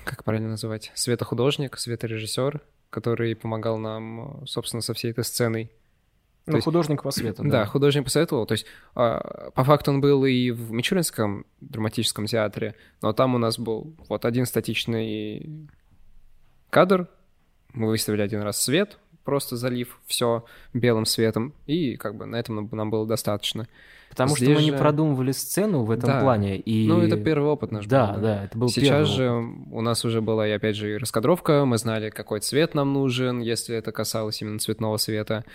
[0.06, 5.72] как правильно называть, светохудожник, светорежиссер, который помогал нам, собственно, со всей этой сценой.
[6.48, 8.48] ну, есть- художник по свету, Да, художник посоветовал.
[8.48, 8.66] То есть,
[8.96, 12.74] а, по факту он был и в Мичуринском драматическом театре,
[13.04, 15.70] но там у нас был вот один статичный
[16.72, 17.08] кадр.
[17.74, 22.70] Мы выставили один раз свет, просто залив все белым светом, и как бы на этом
[22.72, 23.68] нам- было достаточно.
[24.10, 26.20] Потому что Здесь мы не же- продумывали сцену в этом Да.
[26.20, 26.58] плане.
[26.58, 26.86] И...
[26.86, 28.22] Ну, это первый опыт наш Да, был.
[28.22, 29.68] да, это был Сейчас первый же опыт.
[29.72, 33.40] у нас уже была, и опять же, и раскадровка, мы знали, какой цвет нам нужен,
[33.40, 35.46] если это касалось именно цветного света.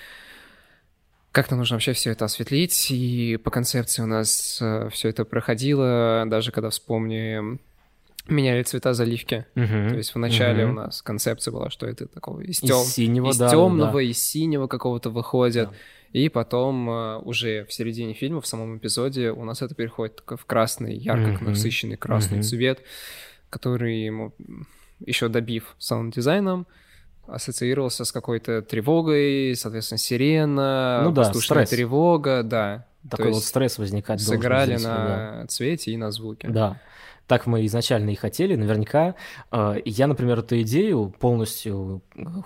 [1.33, 6.25] Как нам нужно вообще все это осветлить, и по концепции у нас все это проходило,
[6.27, 7.61] даже когда вспомним,
[8.29, 9.47] меняли цвета заливки.
[9.55, 9.91] Мгм.
[9.91, 10.72] То есть вначале Мгм.
[10.72, 14.03] у нас концепция была, что это такого из, Из тем- синего, из да, темного, да.
[14.03, 15.68] из синего какого-то выходит.
[15.68, 15.74] Да.
[16.12, 20.45] И потом э, уже в середине фильма, в самом эпизоде, у нас это переходит в
[20.47, 21.45] красный, ярко Мгм.
[21.51, 22.43] насыщенный красный Мгм.
[22.45, 22.81] цвет,
[23.51, 24.33] который ему,
[25.05, 26.66] еще добив саунд-дизайном,
[27.27, 31.70] ассоциировался с какой-то тревогой, соответственно, сирена, Ну да, воздушная стресс.
[31.79, 32.87] тревога, да.
[33.03, 34.95] То Такой вот есть стресс возникать должен сыграли здесь, на
[35.43, 35.47] да.
[35.49, 36.49] цвете и на звуке.
[36.49, 36.81] Да.
[37.27, 38.55] Так мы изначально и хотели.
[38.55, 39.16] Наверняка
[39.51, 42.03] э, я, например, эту идею полностью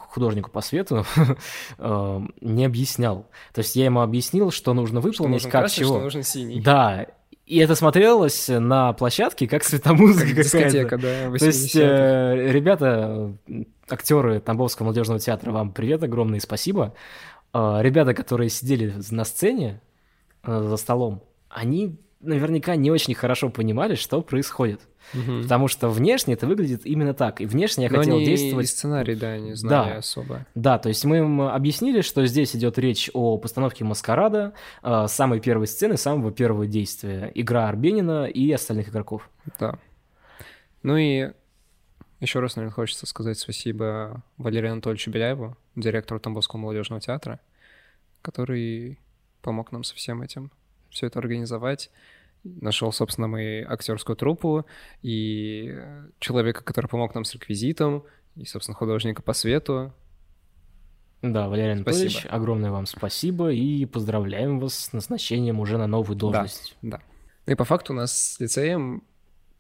[0.08, 1.04] художнику по свету
[1.78, 3.26] э, не объяснял.
[3.52, 5.94] То есть я ему объяснил, что нужно Что выполнить, нужен как красный, чего.
[5.96, 6.60] что нужен синий.
[6.60, 7.06] Да.
[7.46, 10.96] И это смотрелось на площадке как светомузыка Как какая-то.
[10.98, 11.84] да, То есть, 80-х.
[11.84, 13.34] э, ребята,
[13.88, 16.94] актеры Тамбовского молодежного театра, вам привет огромное и спасибо.
[17.52, 19.80] Э, Ребята, которые сидели на сцене
[20.44, 24.80] э, за столом, они наверняка не очень хорошо понимали, что происходит.
[25.14, 25.42] Мгм.
[25.42, 27.40] Потому что внешне это выглядит именно так.
[27.40, 28.66] И внешне я Но хотел они действовать...
[28.66, 29.96] и сценарий, да, не знали Да.
[29.98, 30.46] особо.
[30.54, 34.52] Да, то есть мы им объяснили, что здесь идет речь о постановке маскарада,
[34.82, 37.32] э, самой первой сцены, самого первого действия.
[37.34, 39.28] Игра Арбенина и остальных игроков.
[39.58, 39.78] Да.
[40.82, 41.32] Ну и
[42.20, 47.40] еще раз, наверное, хочется сказать спасибо Валерию Анатольевичу Беляеву, директору Тамбовского молодежного театра,
[48.20, 48.98] который
[49.40, 50.50] помог нам со всем этим,
[50.90, 51.90] все это организовать.
[52.42, 54.64] Нашел, собственно, мы актерскую труппу
[55.02, 55.78] и
[56.18, 58.04] человека, который помог нам с реквизитом,
[58.36, 59.92] и, собственно, художника по свету.
[61.22, 62.34] Да, Валерий Анатольевич, Спасибо.
[62.34, 66.76] огромное вам спасибо и поздравляем вас с назначением уже на новую должность.
[66.80, 67.00] Да.
[67.46, 69.02] Ну и по факту у нас с лицеем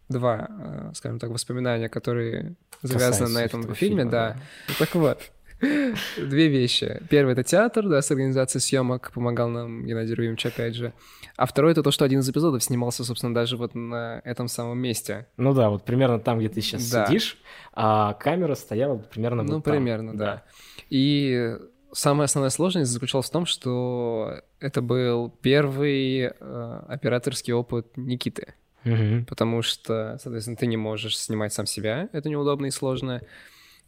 [0.08, 4.36] два, э, скажем так, воспоминания, которые завязаны Касаются на этом фильме, фильма, да.
[4.68, 4.74] да.
[4.78, 5.30] Так вот,
[5.60, 7.00] две вещи.
[7.10, 10.92] Первый— это театр, да, с организацией съемок, помогал нам Геннадий Руимович, опять же.
[11.36, 14.78] А второй— это то, что один из эпизодов снимался, собственно, даже вот на этом самом
[14.78, 15.26] месте.
[15.36, 17.06] Ну да, вот примерно там, где ты сейчас Да.
[17.06, 17.38] сидишь,
[17.72, 19.74] а камера стояла примерно Ну, вот там.
[19.74, 20.42] примерно, да.
[20.88, 21.56] И
[21.92, 28.54] самая основная сложность заключалась в том, что это был первый э, операторский опыт Никиты.
[28.82, 29.26] Мгм.
[29.26, 33.20] потому что, соответственно, ты не можешь снимать сам себя, это неудобно и сложно.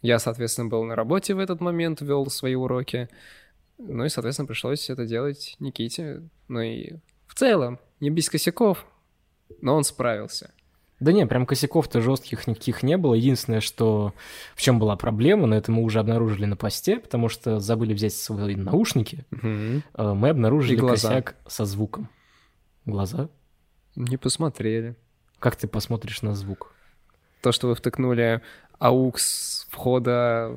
[0.03, 3.09] Я, соответственно, был на работе в этот момент, вел свои уроки,
[3.79, 6.23] ну и, соответственно, пришлось это делать Никите.
[6.49, 6.95] Ну и
[7.27, 8.85] в целом, не без косяков,
[9.61, 10.53] но он справился.
[11.01, 13.15] Да не, прям косяков-то жестких никаких не было.
[13.15, 14.15] Единственное, что
[14.55, 18.15] в чем была проблема, но это мы уже обнаружили на посте, потому что забыли взять
[18.15, 22.09] свои наушники, э, мы обнаружили косяк со звуком.
[22.85, 23.31] Глаза?
[23.97, 24.97] Не посмотрели.
[25.41, 26.73] Как ты посмотришь на звук?
[27.41, 28.41] То, что вы втыкнули
[28.83, 30.57] AUX с входа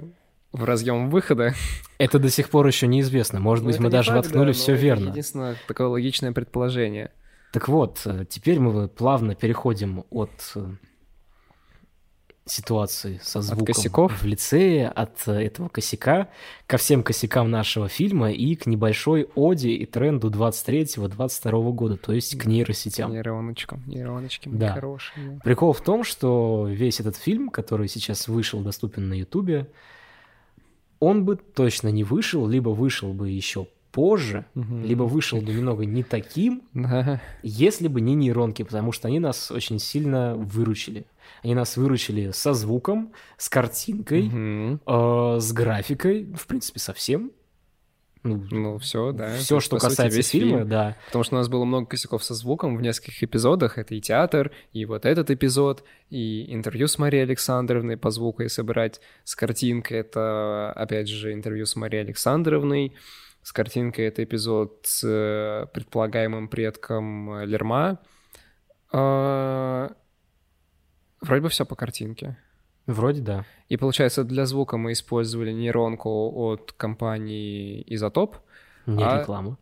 [0.51, 1.53] в разъем выхода.
[1.97, 3.39] Это до сих пор еще неизвестно.
[3.39, 5.09] Может Ну, быть, мы даже факт, воткнули да, все верно.
[5.09, 7.11] Единственное, такое логичное предположение.
[7.51, 10.65] Так вот, э, теперь мы плавно переходим от э,
[12.47, 14.21] ситуации со звуком косяков?
[14.21, 16.29] в лицее, от э, этого косяка,
[16.67, 22.37] ко всем косякам нашего фильма и к небольшой оде и тренду 23-22 года, то есть
[22.37, 23.11] к нейросетям.
[23.11, 24.73] Нейроночкам, нейроночки Да.
[24.73, 25.39] хорошие.
[25.43, 29.67] Прикол в том, что весь этот фильм, который сейчас вышел, доступен на Ютубе,
[30.99, 34.83] он бы точно не вышел, либо вышел бы еще позже, Мгм.
[34.83, 36.61] либо вышел бы немного не таким,
[37.43, 41.05] если бы не нейронки, потому что они нас очень сильно выручили.
[41.43, 44.82] Они нас выручили со звуком, с картинкой, Мгм.
[44.86, 47.32] э, с графикой, в принципе, со всем.
[48.23, 49.36] Ну, Ну, все, да.
[49.38, 50.69] Все, что сути, касается весь фильма, фильм.
[50.69, 50.97] да.
[51.05, 53.78] Потому что у нас было много косяков со звуком в нескольких эпизодах.
[53.78, 58.63] Это и театр, и вот этот эпизод, и интервью с Марией Александровной по звуку, если
[58.63, 59.99] брать с картинкой.
[59.99, 62.95] Это, опять же, интервью с Марией Александровной.
[63.43, 67.99] С картинкой это эпизод с э, предполагаемым предком Лерма.
[71.22, 72.38] Вроде бы все по картинке.
[72.86, 73.45] Вроде да.
[73.68, 78.38] И получается, для звука мы использовали нейронку от компании Изотоп.
[78.86, 79.57] Не А- реклама.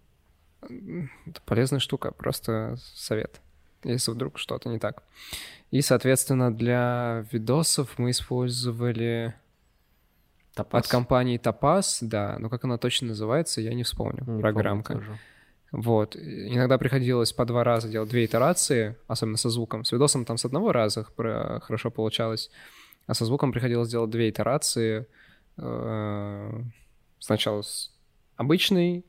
[0.61, 3.41] Это полезная штука, просто совет,
[3.83, 5.03] если вдруг что-то не так.
[5.71, 9.33] И, соответственно, для видосов мы использовали
[10.53, 10.85] Топаз.
[10.85, 14.93] от компании Topaz, да, но как она точно называется, я не вспомню, Не помню программка.
[14.93, 15.17] тоже.
[15.73, 16.15] Вот.
[16.15, 19.83] Иногда приходилось по два раза делать две итерации, особенно со звуком.
[19.83, 21.03] С видосом там с одного раза
[21.61, 22.49] хорошо получалось,
[23.07, 25.07] а со звуком приходилось делать две итерации.
[25.57, 26.61] Э,
[27.19, 27.91] Сначала с
[28.35, 29.05] обычной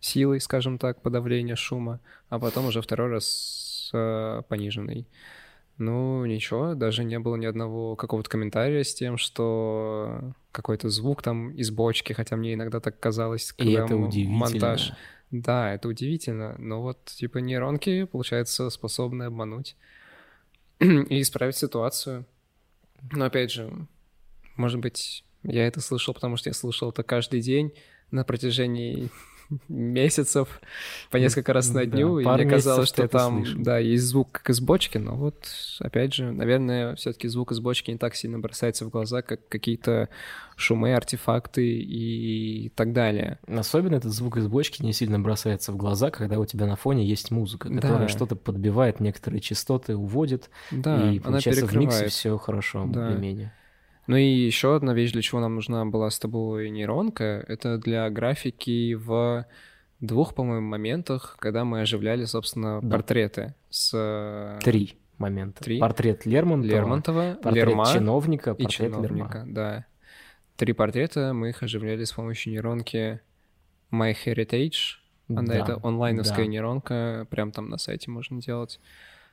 [0.00, 1.98] силой, скажем так, подавления шума,
[2.28, 5.06] а потом уже второй раз с э, пониженной.
[5.76, 11.50] Ну, ничего, даже не было ни одного какого-то комментария с тем, что какой-то звук там
[11.50, 14.38] из бочки, хотя мне иногда так казалось, И когда это м- удивительно.
[14.38, 14.92] монтаж.
[15.30, 19.76] Да, это удивительно, но вот типа нейронки, получается, способны обмануть
[20.80, 22.24] и исправить ситуацию.
[23.12, 23.70] Но опять же,
[24.56, 27.74] может быть, я это слышал, потому что я слышал это каждый день
[28.10, 29.10] на протяжении
[29.68, 30.60] месяцев
[31.10, 33.62] по несколько раз на Да, дню, и пару мне казалось, что там, слышал.
[33.62, 35.36] да, есть звук как из бочки, но вот,
[35.80, 40.08] опять же, наверное, все-таки звук из бочки не так сильно бросается в глаза, как какие-то
[40.56, 43.38] шумы, артефакты и так далее.
[43.46, 47.06] Особенно этот звук из бочки не сильно бросается в глаза, когда у тебя на фоне
[47.06, 47.80] есть музыка, Да.
[47.80, 53.06] которая что-то подбивает, некоторые частоты уводит, Да, и получается в миксе все хорошо, Да.
[53.06, 53.52] более-менее.
[54.08, 58.08] Ну и еще одна вещь, для чего нам нужна была с тобой нейронка, это для
[58.08, 59.44] графики в
[60.00, 62.96] двух, по-моему, моментах, когда мы оживляли, собственно, Да.
[62.96, 65.62] портреты с э, Три момента.
[65.62, 65.78] Три.
[65.78, 69.38] Портрет Лермонтова, Лермонтова, портрет Лерма чиновника, и портрет чиновника.
[69.38, 69.52] Лерма.
[69.52, 69.86] Да.
[70.56, 73.20] Три портрета, мы их оживляли с помощью нейронки
[73.92, 74.96] MyHeritage.
[75.28, 76.50] Она Да, это онлайновская да.
[76.50, 78.80] нейронка, прям там на сайте можно делать.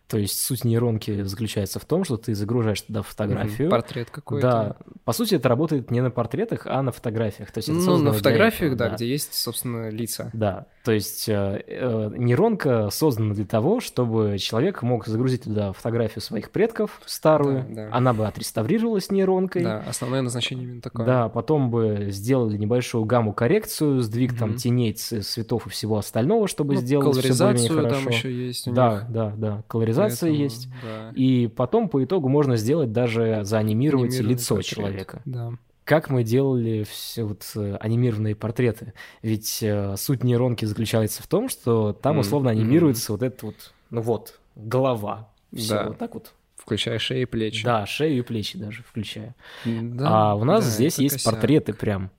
[0.07, 3.69] То есть суть нейронки заключается в том, что ты загружаешь туда фотографию.
[3.71, 4.47] Портрет какой-то.
[4.47, 7.51] Да, по сути, это работает не на портретах, а на фотографиях.
[7.51, 10.29] То есть это Ну, создано на фотографиях, этого, да, где есть, собственно, лица.
[10.33, 16.21] Да, то есть э, э, нейронка создана для того, чтобы человек мог загрузить туда фотографию
[16.21, 17.89] своих предков старую, Да, да.
[17.91, 21.05] она бы отреставрировалась нейронкой, Да, основное назначение именно такое.
[21.07, 24.57] да, потом бы сделали небольшую гамму коррекцию, сдвиг там Мгм.
[24.59, 28.09] теней, цветов и всего остального, чтобы Ну, сделать все более-менее колоризацию там хорошо.
[28.27, 29.11] еще есть Да, них.
[29.11, 30.67] да, да, колоризация Поэтому, есть.
[30.83, 31.11] да.
[31.15, 34.75] И потом по итогу можно сделать даже заанимировать Анимированный лицо портрет.
[34.75, 35.21] человека.
[35.25, 35.53] Да.
[35.83, 38.93] Как мы делали все вот э, анимированные портреты?
[39.21, 44.01] Ведь э, суть нейронки заключается в том, что там условно анимируется вот это вот, ну
[44.01, 45.29] вот, голова.
[45.55, 45.87] Все Да.
[45.89, 46.33] вот так вот.
[46.57, 47.63] Включая шею и плечи.
[47.63, 49.35] Да, шею и плечи даже включая.
[49.65, 51.33] Да, а у нас да, здесь есть косяк.
[51.33, 52.09] портреты прям.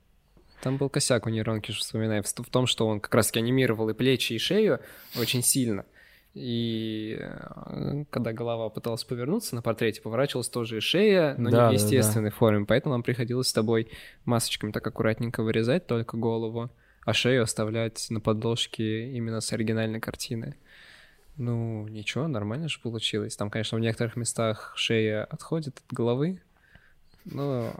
[0.61, 3.89] Там был косяк у нейронки, что вспоминаю, в в том, что он как раз-таки анимировал
[3.89, 4.79] и плечи, и шею
[5.19, 5.83] очень сильно.
[6.39, 11.71] И э, когда голова пыталась повернуться на портрете, поворачивалась тоже и шея, но Да, да,
[11.71, 11.85] не в да.
[11.85, 12.65] естественной форме.
[12.65, 13.89] Поэтому нам приходилось с тобой
[14.25, 16.69] масочками так аккуратненько вырезать только голову,
[17.05, 20.55] а шею оставлять на подложке именно с оригинальной картины.
[21.37, 23.35] Ну, ничего, нормально же получилось.
[23.35, 26.41] Там, конечно, в некоторых местах шея отходит от головы,
[27.25, 27.73] но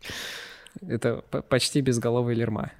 [0.80, 1.16] это
[1.48, 2.72] почти безголовый лерма.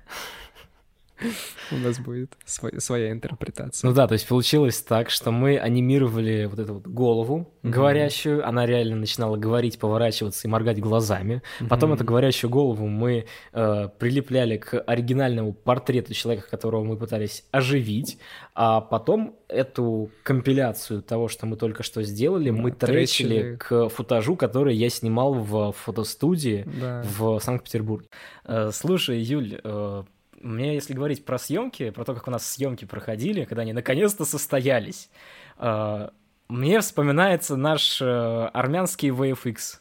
[1.70, 3.88] У нас будет свой- своя интерпретация.
[3.88, 8.66] Ну да, то есть получилось так, что мы анимировали вот эту вот голову говорящую, она
[8.66, 11.42] реально начинала говорить, поворачиваться и моргать глазами.
[11.68, 18.18] Потом эту говорящую голову мы э, прилепляли к оригинальному портрету человека, которого мы пытались оживить,
[18.54, 23.56] а потом эту компиляцию того, что мы только что сделали, Да, мы тречили тречили.
[23.56, 27.02] к футажу, который я снимал в фотостудии Да.
[27.16, 28.08] в Санкт-Петербурге.
[28.44, 30.02] Э, Слушай, Юль, э,
[30.44, 34.24] мне, если говорить про съемки, про то, как у нас съемки проходили, когда они наконец-то
[34.24, 35.10] состоялись,
[35.58, 36.08] э,
[36.48, 39.80] мне вспоминается наш э, армянский VFX.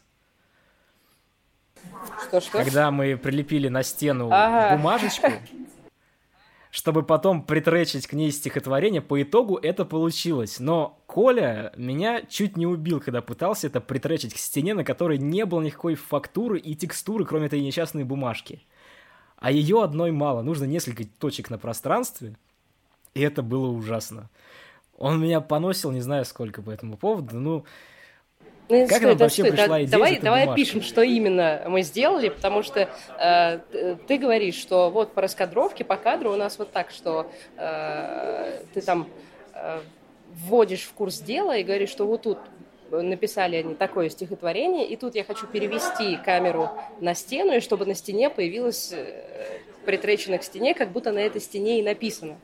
[2.26, 2.58] Что-что?
[2.58, 4.76] Когда мы прилепили на стену Ага.
[4.76, 5.28] бумажечку,
[6.70, 10.58] чтобы потом притречить к ней стихотворение, по итогу это получилось.
[10.58, 15.44] Но Коля меня чуть не убил, когда пытался это притречить к стене, на которой не
[15.44, 18.62] было никакой фактуры и текстуры, кроме этой несчастной бумажки.
[19.38, 22.34] А ее одной мало, нужно несколько точек на пространстве,
[23.14, 24.28] и это было ужасно.
[24.98, 27.64] Он меня поносил не знаю сколько по этому поводу, ну,
[28.68, 30.62] Ну, Как стой, нам вообще стой, пришла да, идея давай, давай бумажки?
[30.62, 35.84] опишем, что именно мы сделали, потому что э, т- ты говоришь, что вот по раскадровке,
[35.84, 39.06] по кадру у нас вот так, что э, ты там
[39.52, 39.80] э,
[40.46, 42.38] вводишь в курс дела и говоришь, что вот тут
[43.02, 46.70] написали они такое стихотворение, и тут я хочу перевести камеру
[47.00, 51.40] на стену, и чтобы на стене появилось э, притречено к стене, как будто на этой
[51.40, 52.36] стене и написано.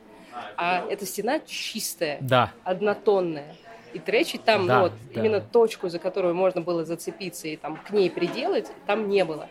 [0.57, 3.55] А эта стена чистая, да, однотонная.
[3.93, 5.19] И тречить там, Да, ну вот, да.
[5.19, 9.49] именно точку, за которую можно было зацепиться и там к ней приделать, там не было.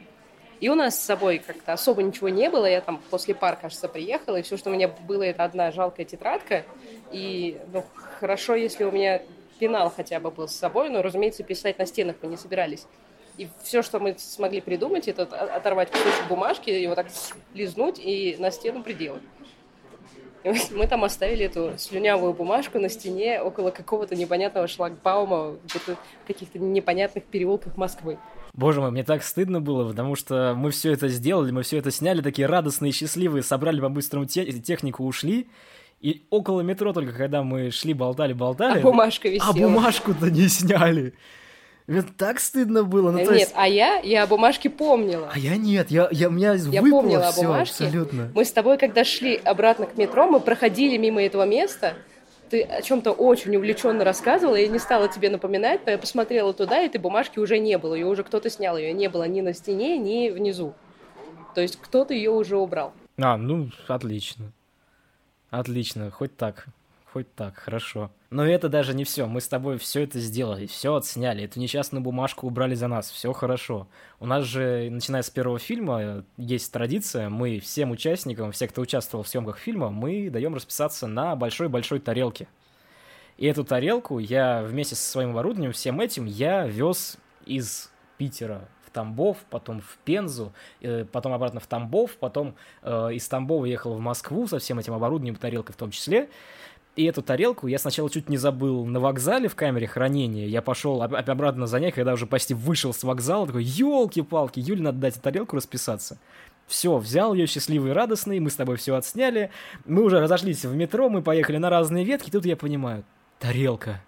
[0.61, 2.67] И у нас с собой как-то особо ничего не было.
[2.67, 6.05] Я там после пар, кажется, приехала, и все, что у меня было, это одна жалкая
[6.05, 6.65] тетрадка.
[7.13, 7.85] И, ну,
[8.19, 9.23] хорошо, если у меня
[9.61, 12.87] пенал хотя бы был с собой, но, разумеется, писать на стенах мы не собирались.
[13.37, 17.07] И все, что мы смогли придумать, это от- оторвать кусочек бумажки, его так
[17.55, 19.23] лизнуть и на стену приделать.
[20.43, 25.97] Мы- там оставили эту слюнявую бумажку на стене около какого-то непонятного шлагбаума в
[26.27, 28.19] каких-то непонятных переулках Москвы.
[28.55, 31.91] Боже мой, мне так стыдно было, потому что мы все это сделали, мы все это
[31.91, 35.49] сняли, такие радостные, счастливые, собрали по-быстрому те- технику, ушли.
[36.01, 38.79] И около метро только, когда мы шли, болтали, болтали...
[38.79, 39.53] А бумажка А висела.
[39.69, 41.13] бумажку-то не сняли.
[41.87, 43.11] Мне так стыдно было.
[43.11, 45.29] Ну, Нет, есть- а я, я о бумажке помнила.
[45.35, 47.85] А я нет, я, я, у меня Я выпало помнила о всё бумажке.
[47.85, 48.31] абсолютно.
[48.35, 51.95] Мы с тобой, когда шли обратно к метро, мы проходили мимо этого места.
[52.49, 56.81] Ты о чем-то очень увлеченно рассказывала, я не стала тебе напоминать, но я посмотрела туда,
[56.83, 57.95] и этой бумажки уже не было.
[57.95, 60.75] Ее уже кто-то снял, ее не было ни на стене, ни внизу.
[61.55, 62.93] То есть кто-то ее уже убрал.
[63.19, 64.53] А, ну, отлично.
[65.51, 66.67] Отлично, хоть так.
[67.13, 68.13] Хоть так, хорошо.
[68.31, 69.27] Но это даже не все.
[69.27, 71.43] Мы с тобой все это сделали, все отсняли.
[71.43, 73.11] Эту несчастную бумажку убрали за нас.
[73.11, 73.89] Все хорошо.
[74.21, 77.29] У нас же, начиная с первого фильма, есть традиция.
[77.29, 82.47] Мы всем участникам, все, кто участвовал в съемках фильма, мы даем расписаться на большой-большой тарелке.
[83.39, 89.39] И эту тарелку я вместе со своим оборудованием, всем этим, я вез из Питера Тамбов,
[89.51, 94.47] потом в Пензу, э, потом обратно в Тамбов, потом э, из Тамбова ехал в Москву
[94.47, 96.29] со всем этим оборудованием, тарелкой в том числе.
[96.97, 100.47] И эту тарелку я сначала чуть не забыл на вокзале в камере хранения.
[100.47, 103.47] Я пошел об- обратно за ней, когда уже почти вышел с вокзала.
[103.47, 106.19] Такой, елки-палки, Юле надо дать тарелку расписаться.
[106.67, 109.51] Все, взял ее счастливый и радостный, мы с тобой все отсняли.
[109.87, 112.31] Мы уже разошлись в метро, мы поехали на разные ветки.
[112.31, 113.05] Тут я понимаю,
[113.39, 114.03] тарелка.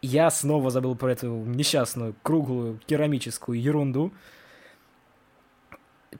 [0.00, 4.12] Я снова забыл про эту несчастную круглую керамическую ерунду.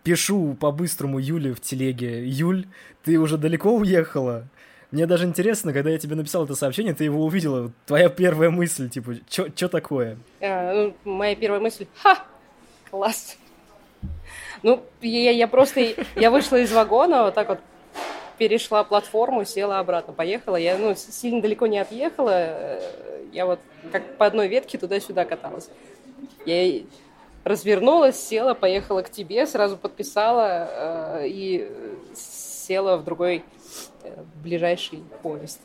[0.03, 2.27] Пишу по-быстрому Юле в телеге.
[2.27, 2.67] Юль,
[3.05, 4.49] ты уже далеко уехала?
[4.91, 7.73] Мне даже интересно, когда я тебе написал это сообщение, ты его увидела.
[7.87, 10.17] Твоя первая мысль, типа, что такое?
[10.41, 12.25] А, ну, моя первая мысль, ха,
[12.91, 13.37] класс.
[14.63, 17.61] Ну, я, я просто, я вышла из вагона, вот так вот
[18.39, 20.57] перешла платформу, села обратно, поехала.
[20.57, 22.81] Я, ну, сильно далеко не отъехала, э,
[23.33, 23.59] я вот
[23.93, 25.69] как по одной ветке туда-сюда каталась.
[26.47, 26.83] Я
[27.45, 30.69] развернулась, села, поехала к тебе, сразу подписала
[31.21, 31.71] э, и
[32.15, 33.45] села в другой
[34.05, 35.61] э, ближайший поезд.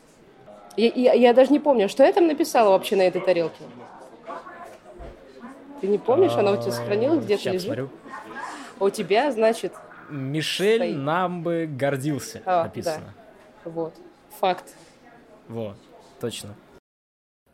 [0.76, 3.62] Я, я- я даже не помню, что я там написала вообще на этой тарелке.
[5.80, 7.62] Ты не помнишь, она у тебя сохранилась где-то лежит?
[7.66, 7.88] смотрю.
[8.80, 9.72] А у тебя, значит,
[10.10, 10.96] Мишель Стоит.
[10.96, 13.14] нам бы гордился, А, написано.
[13.64, 13.94] вот,
[14.38, 14.74] факт.
[15.48, 15.76] Вот,
[16.20, 16.54] точно.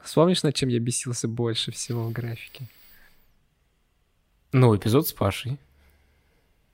[0.02, 2.64] Вспомнишь, над чем я бесился больше всего в графике?
[4.52, 5.58] Ну, эпизод с Пашей.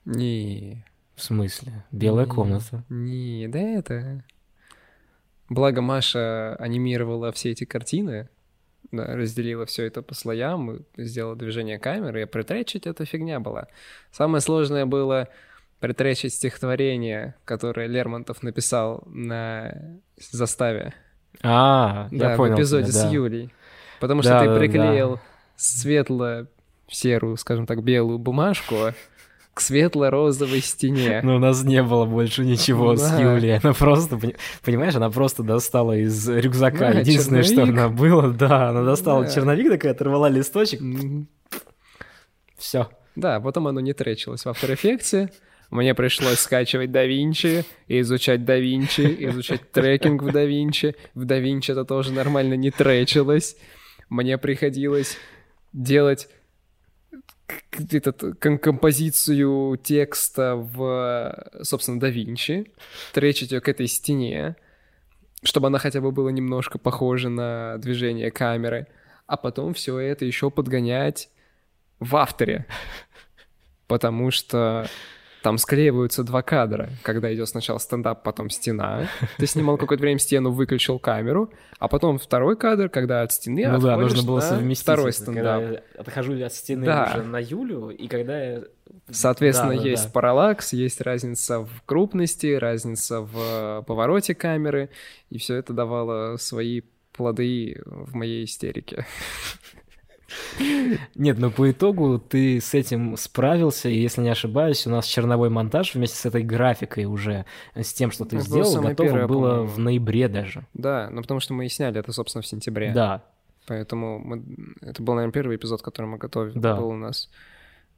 [0.05, 0.85] Не.
[1.15, 1.83] В смысле?
[1.91, 2.83] Белая не, комната.
[2.89, 4.23] Не, да это...
[5.49, 8.27] Благо Маша анимировала все эти картины,
[8.91, 13.67] да, разделила все это по слоям, сделала движение камеры, и притречить эта фигня была.
[14.11, 15.29] Самое сложное было
[15.79, 20.93] притречить стихотворение, которое Лермонтов написал на заставе.
[21.43, 22.55] А, Да, я понял.
[22.55, 23.09] в эпизоде тебя, с да.
[23.09, 23.53] Юлей.
[23.99, 24.59] Потому Да, что ты да, да.
[24.59, 25.19] приклеил
[25.55, 28.75] светло-серую, скажем так, белую бумажку
[29.53, 31.21] к светло-розовой стене.
[31.23, 33.19] Но у нас не было больше ничего с.
[33.19, 33.57] Юлей.
[33.57, 36.91] Она просто, пони- понимаешь, она просто достала из рюкзака.
[36.93, 37.73] Да, Единственное, что черновик.
[37.79, 39.31] она было, да, она достала Да.
[39.31, 40.79] черновик такая, оторвала листочек.
[42.57, 42.89] Все.
[43.15, 45.29] Да, потом оно не тречилось в After Effects.
[45.69, 50.95] Мне пришлось скачивать DaVinci, изучать DaVinci, изучать трекинг в DaVinci.
[51.13, 53.57] В DaVinci это тоже нормально не тречилось.
[54.09, 55.17] Мне приходилось
[55.73, 56.29] делать
[57.91, 62.11] этот, композицию текста в, собственно, да
[63.13, 64.55] тречить ее к этой стене,
[65.43, 68.87] чтобы она хотя бы была немножко похожа на движение камеры,
[69.27, 71.29] а потом все это еще подгонять
[71.99, 72.65] в авторе,
[73.87, 74.87] потому что
[75.41, 79.07] там склеиваются два кадра, когда идет сначала стендап, потом стена.
[79.37, 83.79] Ты снимал какое-то время стену, выключил камеру, а потом второй кадр, когда от стены ну
[83.79, 84.83] да, нужно было совместить.
[84.83, 85.61] Второй стендап.
[85.61, 87.13] Когда я отхожу от стены да.
[87.13, 88.63] уже на Юлю, и когда я...
[89.09, 90.11] Соответственно, да, да, есть да.
[90.11, 94.89] параллакс, есть разница в крупности, разница в повороте камеры,
[95.29, 96.81] и все это давало свои
[97.13, 99.05] плоды в моей истерике.
[101.15, 105.49] Нет, но по итогу ты с этим справился, и если не ошибаюсь, у нас черновой
[105.49, 109.63] монтаж вместе с этой графикой уже, с тем, что ты это сделал, готово первое, было
[109.63, 110.65] в ноябре даже.
[110.73, 112.91] Да, ну потому что мы и сняли это, собственно, в сентябре.
[112.93, 113.23] Да.
[113.67, 114.43] Поэтому мы...
[114.81, 116.57] это был, наверное, первый эпизод, который мы готовили.
[116.57, 116.75] Да.
[116.75, 117.29] Был у нас.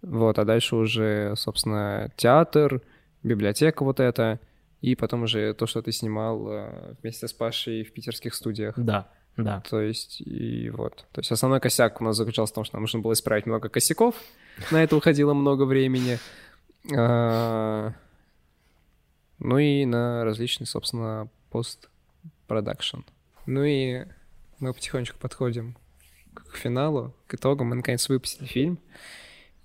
[0.02, 2.82] Вот, а дальше уже, собственно, театр,
[3.24, 4.40] библиотека вот эта,
[4.82, 8.76] и потом уже то, что ты снимал э, вместе с Пашей в питерских студиях.
[8.78, 9.10] Да.
[9.38, 9.62] Да.
[9.62, 11.06] То есть, и вот.
[11.12, 13.70] То есть основной косяк у нас заключался в том, что нам нужно было исправить много
[13.70, 14.16] косяков.
[14.72, 16.20] На это уходило много времени.
[16.96, 17.94] А,
[19.40, 23.00] ну и на различный, собственно, пост-продакшн.
[23.46, 24.06] Ну и
[24.60, 25.78] мы потихонечку подходим
[26.34, 27.64] к финалу, к итогу.
[27.64, 28.80] Мы наконец выпустили фильм.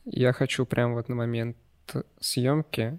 [0.04, 1.56] Я хочу прямо вот на момент
[2.20, 2.98] съемки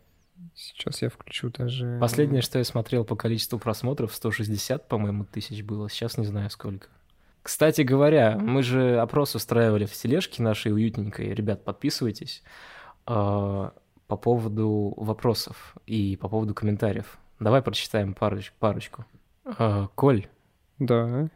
[0.53, 1.97] Сейчас я включу даже...
[1.99, 5.89] Последнее, что я смотрел по количеству просмотров, 160, по-моему, тысяч было.
[5.89, 6.88] Сейчас не знаю сколько.
[7.41, 11.33] Кстати говоря, мы же опрос устраивали в тележке нашей уютненькой.
[11.33, 12.41] Ребят, подписывайтесь.
[13.05, 13.69] Э,
[14.07, 17.17] по поводу вопросов и по поводу комментариев.
[17.39, 18.55] Давай прочитаем парочку.
[18.59, 19.05] парочку.
[19.95, 20.27] Коль.
[20.79, 21.29] Да.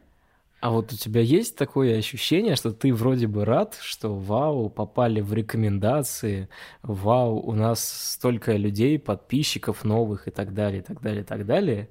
[0.60, 5.22] А вот у тебя есть такое ощущение, что ты вроде бы рад, что вау, попали
[5.22, 6.50] в рекомендации,
[6.82, 11.46] вау, у нас столько людей, подписчиков новых и так далее, и так далее, и так
[11.46, 11.88] далее.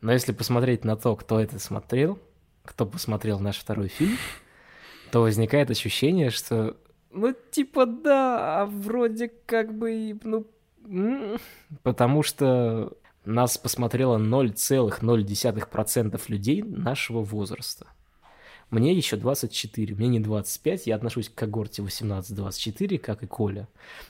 [0.00, 2.18] Но если посмотреть на то, кто это смотрел,
[2.64, 4.16] кто посмотрел наш второй фильм,
[5.12, 6.76] то возникает ощущение, что
[7.12, 10.46] ну, типа, да, а вроде как бы, ну,
[11.84, 12.92] потому что
[13.24, 17.86] нас посмотрело 0,0% людей нашего возраста.
[18.70, 23.68] Мне еще 24, мне не 25, я отношусь к когорте 18-24, как и Коля,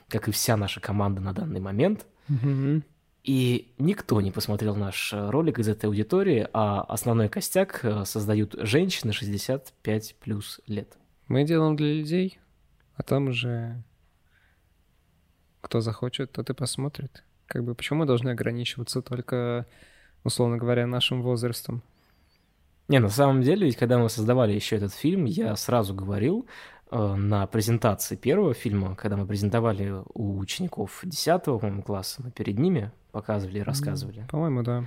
[0.09, 2.07] как и вся наша команда на данный момент.
[2.29, 2.83] Mm-hmm.
[3.25, 9.12] И никто не посмотрел наш ролик из этой аудитории, а основной костяк э, создают женщины
[9.12, 10.97] 65 плюс лет.
[11.27, 12.39] Мы делаем для людей,
[12.97, 13.83] а там уже
[15.62, 17.25] кто захочет, тот и посмотрит.
[17.47, 19.67] Как бы почему мы должны ограничиваться только,
[20.25, 21.83] условно говоря, нашим возрастом?
[22.89, 26.47] Не, на самом деле, ведь когда мы создавали еще этот фильм, я сразу говорил
[26.91, 32.59] э, на презентации первого фильма, когда мы презентовали у учеников 10 по-моему, класса, мы перед
[32.59, 34.27] ними показывали и рассказывали.
[34.31, 34.85] По-моему, да.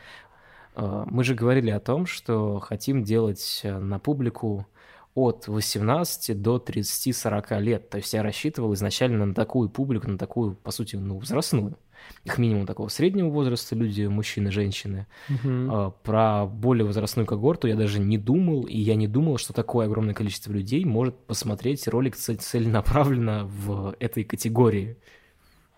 [0.75, 4.67] Э, мы же говорили о том, что хотим делать э, на публику
[5.15, 7.89] от 18 до 30-40 лет.
[7.89, 11.75] То есть я рассчитывал изначально на такую публику, на такую, по сути, ну, возрастную.
[12.23, 15.07] Их минимум такого среднего возраста, люди, мужчины, женщины.
[15.29, 15.93] Угу.
[16.03, 20.13] Про более возрастную когорту я даже не думал, и я не думал, что такое огромное
[20.13, 24.97] количество людей может посмотреть ролик целенаправленно в этой категории.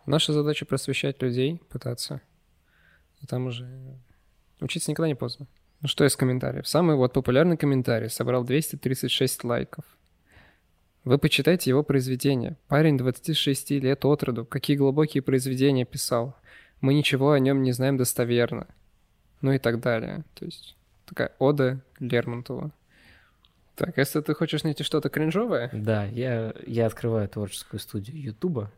[0.05, 2.22] Наша задача просвещать людей, пытаться.
[3.22, 3.67] И там уже
[4.59, 5.45] учиться никогда не поздно.
[5.82, 6.67] Ну что из комментариев?
[6.67, 9.86] Самый вот популярный комментарий собрал 236 лайков.
[11.06, 12.58] Вы почитайте его произведения.
[12.68, 14.45] Парень 26 лет от роду.
[14.45, 16.36] Какие глубокие произведения писал.
[16.82, 18.68] Мы ничего о нем не знаем достоверно.
[19.41, 20.24] Ну и так далее.
[20.36, 20.76] То есть
[21.06, 22.72] такая ода Лермонтова.
[23.76, 25.70] Так, если ты хочешь найти что-то кринжовое...
[25.72, 28.72] Да, я, я открываю творческую студию Ютуба.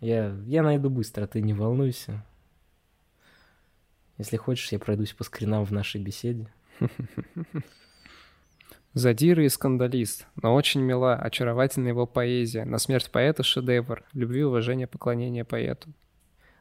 [0.00, 2.24] Я, я найду быстро, ты не волнуйся.
[4.16, 6.46] Если хочешь, я пройдусь по скринам в нашей беседе.
[8.92, 12.64] Задира и скандалист, но очень мила, очаровательна его поэзия.
[12.64, 14.02] На смерть поэта шедевр.
[14.12, 15.90] Любви, уважение, поклонение поэту.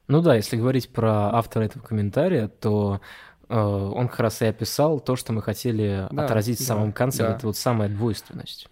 [0.08, 3.02] Ну да, если говорить про автора этого комментария, то
[3.48, 7.24] э, он как раз и описал то, что мы хотели да, отразить в самом конце.
[7.24, 7.36] Да.
[7.36, 8.70] Это вот самая двойственность.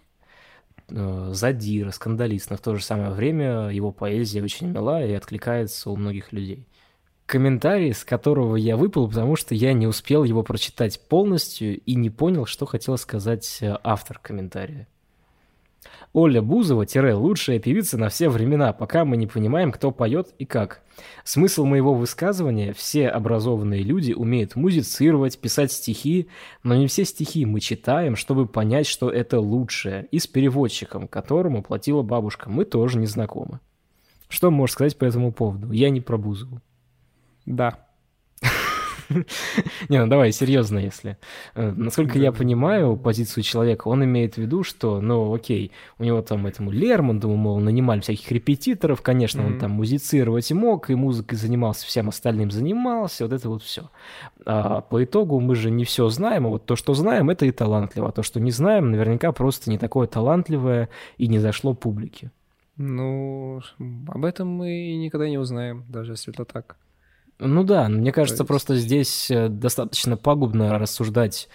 [0.90, 5.90] Э, задира, скандалист, но в то же самое время его поэзия очень мила и откликается
[5.90, 6.68] у многих людей
[7.28, 12.08] комментарий, с которого я выпал, потому что я не успел его прочитать полностью и не
[12.08, 14.88] понял, что хотел сказать э, автор комментария.
[16.14, 20.80] Оля Бузова-лучшая певица на все времена, пока мы не понимаем, кто поет и как.
[21.22, 26.28] Смысл моего высказывания– все образованные люди умеют музицировать, писать стихи,
[26.62, 30.08] но не все стихи мы читаем, чтобы понять, что это лучшее.
[30.10, 33.60] И с переводчиком, которому платила бабушка, мы тоже не знакомы.
[34.30, 35.72] Что можешь сказать по этому поводу?
[35.72, 36.62] Я не про Бузову.
[37.48, 37.78] Да.
[39.88, 41.16] Не, ну давай, серьезно, если.
[41.54, 46.20] Э, насколько я понимаю позицию человека, он имеет в виду, что, ну, окей, у него
[46.20, 51.86] там этому Лермонтову, мол, нанимали всяких репетиторов, конечно, он там музицировать мог, и музыкой занимался,
[51.86, 53.88] всем остальным занимался, вот это вот все.
[54.44, 57.50] А по итогу мы же не все знаем, а вот то, что знаем, это и
[57.50, 62.30] талантливо, а то, что не знаем, наверняка просто не такое талантливое и не зашло публике.
[62.76, 63.60] Ну,
[64.06, 66.76] об этом мы никогда не узнаем, даже если это так.
[67.38, 68.48] Ну да, мне кажется, есть...
[68.48, 71.48] просто здесь э, достаточно пагубно рассуждать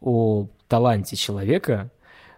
[0.00, 1.90] о таланте человека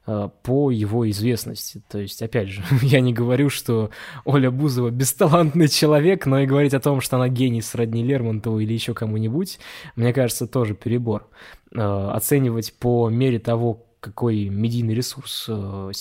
[0.07, 1.83] э, по его известности.
[1.89, 3.91] То есть, опять же, я не говорю, что
[4.25, 8.73] Оля Бузова бесталантный человек, но и говорить о том, что она гений сродни Лермонтову или
[8.73, 9.59] еще кому-нибудь,
[9.97, 11.29] мне кажется, тоже перебор.
[11.75, 15.45] Э, оценивать по мере того, какой медийный ресурс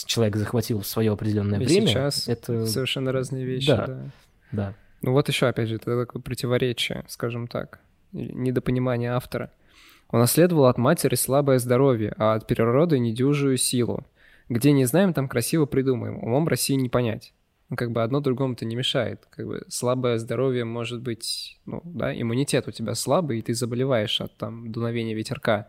[0.05, 1.87] человек захватил в свое определенное и время.
[1.87, 3.67] Сейчас это совершенно разные вещи.
[3.67, 4.03] Да, да.
[4.51, 4.75] да.
[5.01, 7.79] Ну вот еще, опять же, это такое противоречие, скажем так,
[8.11, 9.51] недопонимание автора.
[10.09, 14.05] Он наследовал от матери слабое здоровье, а от природы недюжую силу.
[14.49, 16.21] Где не знаем, там красиво придумаем.
[16.21, 17.33] Умом России не понять.
[17.69, 19.25] Ну, как бы одно другому-то не мешает.
[19.29, 24.19] Как бы слабое здоровье может быть, ну, да, иммунитет у тебя слабый, и ты заболеваешь
[24.19, 25.67] от там дуновения ветерка.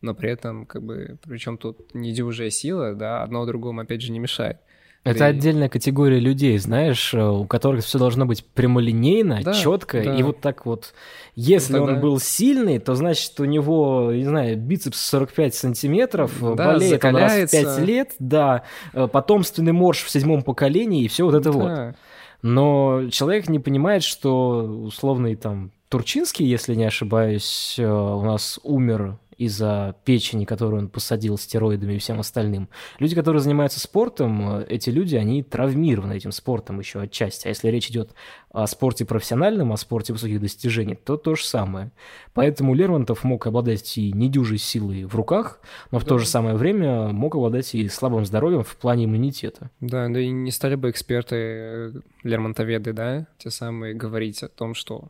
[0.00, 4.18] Но при этом, как бы, причем тут недюжая сила, да, одно другому, опять же, не
[4.18, 4.58] мешает.
[5.04, 5.24] Это Ты...
[5.24, 10.14] отдельная категория людей, знаешь, э, у которых все должно быть прямолинейно, да, четко, да.
[10.14, 10.94] и вот так вот.
[11.34, 11.94] Если ну, тогда...
[11.94, 17.56] он был сильный, то значит у него, не знаю, бицепс 45 сантиметров, да, болеет закаляется.
[17.58, 21.34] он раз в 5 лет, да, э, потомственный морж в седьмом поколении и все вот
[21.34, 21.58] это да.
[21.58, 21.96] вот.
[22.42, 29.18] Но человек не понимает, что условный там Турчинский, если не ошибаюсь, э, у нас умер
[29.44, 32.68] из-за печени, которую он посадил стероидами и всем остальным.
[32.98, 37.46] Люди, которые занимаются спортом, эти люди, они травмированы этим спортом еще отчасти.
[37.46, 38.14] А если речь идет
[38.50, 41.90] о спорте профессиональном, о спорте высоких достижений, то то же самое.
[42.34, 46.10] Поэтому Лермонтов мог обладать и недюжей силой в руках, но в да.
[46.10, 49.70] то же самое время мог обладать и слабым здоровьем в плане иммунитета.
[49.80, 54.74] Да, да и не стали бы эксперты э, Лермонтоведы, да, те самые говорить о том,
[54.74, 55.08] что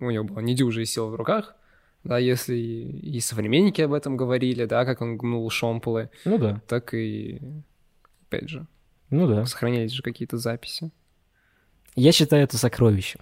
[0.00, 1.54] у него была недюжая сила в руках,
[2.04, 6.60] да, если и современники об этом говорили, да, как он гнул шомполы, ну да.
[6.66, 7.40] так и,
[8.26, 8.66] опять же,
[9.10, 9.44] ну да.
[9.46, 10.90] сохранялись же какие-то записи.
[11.94, 13.20] Я считаю это сокровищем.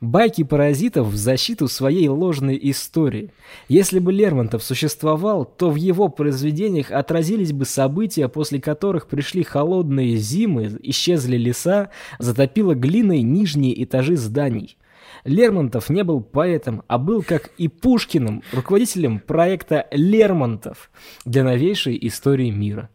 [0.00, 3.32] Байки паразитов в защиту своей ложной истории.
[3.68, 10.16] Если бы Лермонтов существовал, то в его произведениях отразились бы события, после которых пришли холодные
[10.16, 14.78] зимы, исчезли леса, затопило глиной нижние этажи зданий.
[15.24, 20.90] Лермонтов не был поэтом, а был, как и Пушкиным, руководителем проекта «Лермонтов»
[21.24, 22.88] для новейшей истории мира.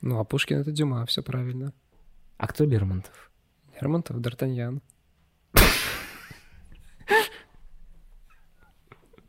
[0.00, 1.72] Ну, а Пушкин— это Дюма, все правильно.
[2.36, 3.30] А кто Лермонтов?
[3.80, 4.80] Лермонтов— Д'Артаньян.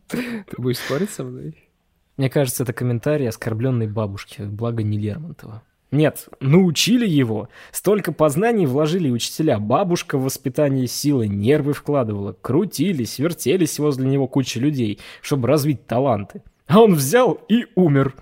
[0.08, 1.70] Ты будешь спорить со мной?
[2.16, 5.62] Мне кажется, это комментарий оскорбленной бабушки, благо не Лермонтова.
[5.90, 7.48] Нет, научили его.
[7.72, 9.58] Столько познаний вложили учителя.
[9.58, 12.34] Бабушка в воспитание силы нервы вкладывала.
[12.34, 16.42] Крутились, вертелись возле него куча людей, чтобы развить таланты.
[16.68, 18.16] А он взял и умер.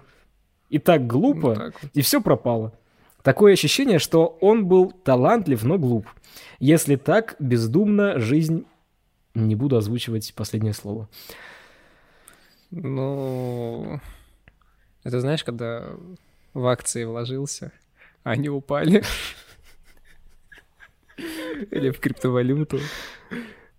[0.69, 2.73] И так глупо, ну, так и все пропало.
[3.23, 6.05] Такое ощущение, что он был талантлив, но глуп.
[6.59, 8.65] Если так, бездумно жизнь...
[9.33, 11.09] Не буду озвучивать последнее слово.
[12.71, 13.99] Ну,
[15.03, 15.89] это знаешь, когда
[16.55, 17.71] в акции вложился,
[18.23, 19.03] а они упали.
[21.69, 22.79] Или в криптовалюту.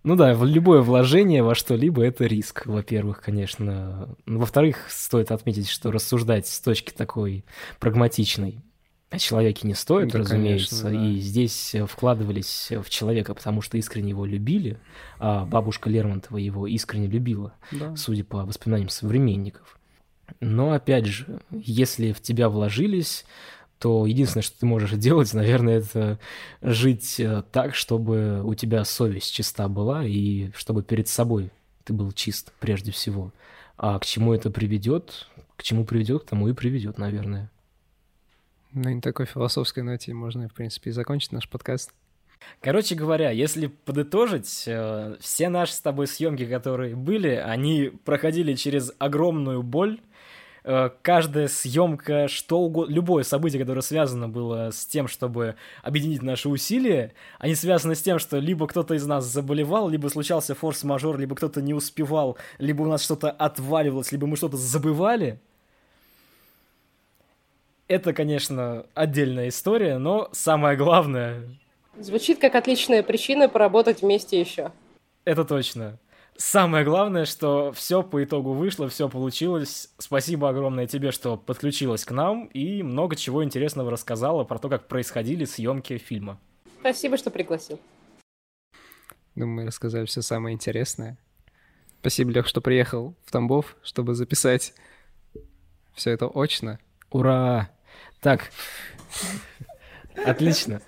[0.03, 4.15] Ну да, любое вложение во что-либо— это риск, во-первых, конечно.
[4.25, 7.43] Во-вторых, стоит отметить, что рассуждать с точки такой
[7.79, 8.61] прагматичной
[9.09, 10.83] о человеке не стоит, да, разумеется.
[10.83, 11.07] Конечно, да.
[11.07, 14.79] И здесь вкладывались в человека, потому что искренне его любили,
[15.17, 17.95] а бабушка Лермонтова его искренне любила, да.
[17.95, 19.76] судя по воспоминаниям современников.
[20.39, 23.25] Но опять же, если в тебя вложились,
[23.79, 26.19] то единственное, что ты можешь делать, наверное, это
[26.61, 31.51] жить э, так, чтобы у тебя совесть чиста была и чтобы перед собой
[31.83, 33.31] ты был чист прежде всего.
[33.77, 35.27] А к чему это приведет?
[35.55, 37.49] К чему приведет, к тому и приведет, наверное.
[38.73, 41.93] Ну, на такой философской ноте можно, в принципе, и закончить наш подкаст.
[42.61, 48.91] Короче говоря, если подытожить, э, все наши с тобой съемки, которые были, они проходили через
[48.99, 49.99] огромную боль,
[50.63, 57.13] каждая съемка, что угодно, любое событие, которое связано было с тем, чтобы объединить наши усилия,
[57.39, 61.61] они связаны с тем, что либо кто-то из нас заболевал, либо случался форс-мажор, либо кто-то
[61.61, 65.39] не успевал, либо у нас что-то отваливалось, либо мы что-то забывали.
[67.87, 71.43] Это, конечно, отдельная история, но самое главное...
[71.99, 74.71] Звучит как отличная причина поработать вместе еще.
[75.25, 75.97] Это точно.
[76.37, 79.89] Самое главное, что все по итогу вышло, все получилось.
[79.97, 84.87] Спасибо огромное тебе, что подключилась к нам и много чего интересного рассказала про то, как
[84.87, 86.39] происходили съемки фильма.
[86.79, 87.79] Спасибо, что пригласил.
[89.33, 91.17] Думаю, мы рассказали все самое интересное.
[92.01, 94.75] Спасибо, Лех, что приехал в Тамбов, чтобы записать
[95.93, 96.79] все это очно.
[97.09, 97.71] Ура!
[98.21, 98.51] Так,
[100.25, 100.81] Отлично.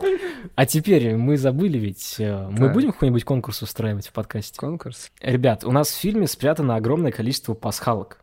[0.55, 2.73] А теперь мы забыли ведь, э, мы Да.
[2.73, 4.57] будем какой-нибудь конкурс устраивать в подкасте?
[4.57, 5.11] Конкурс.
[5.21, 8.21] Ребят, у нас в фильме спрятано огромное количество пасхалок.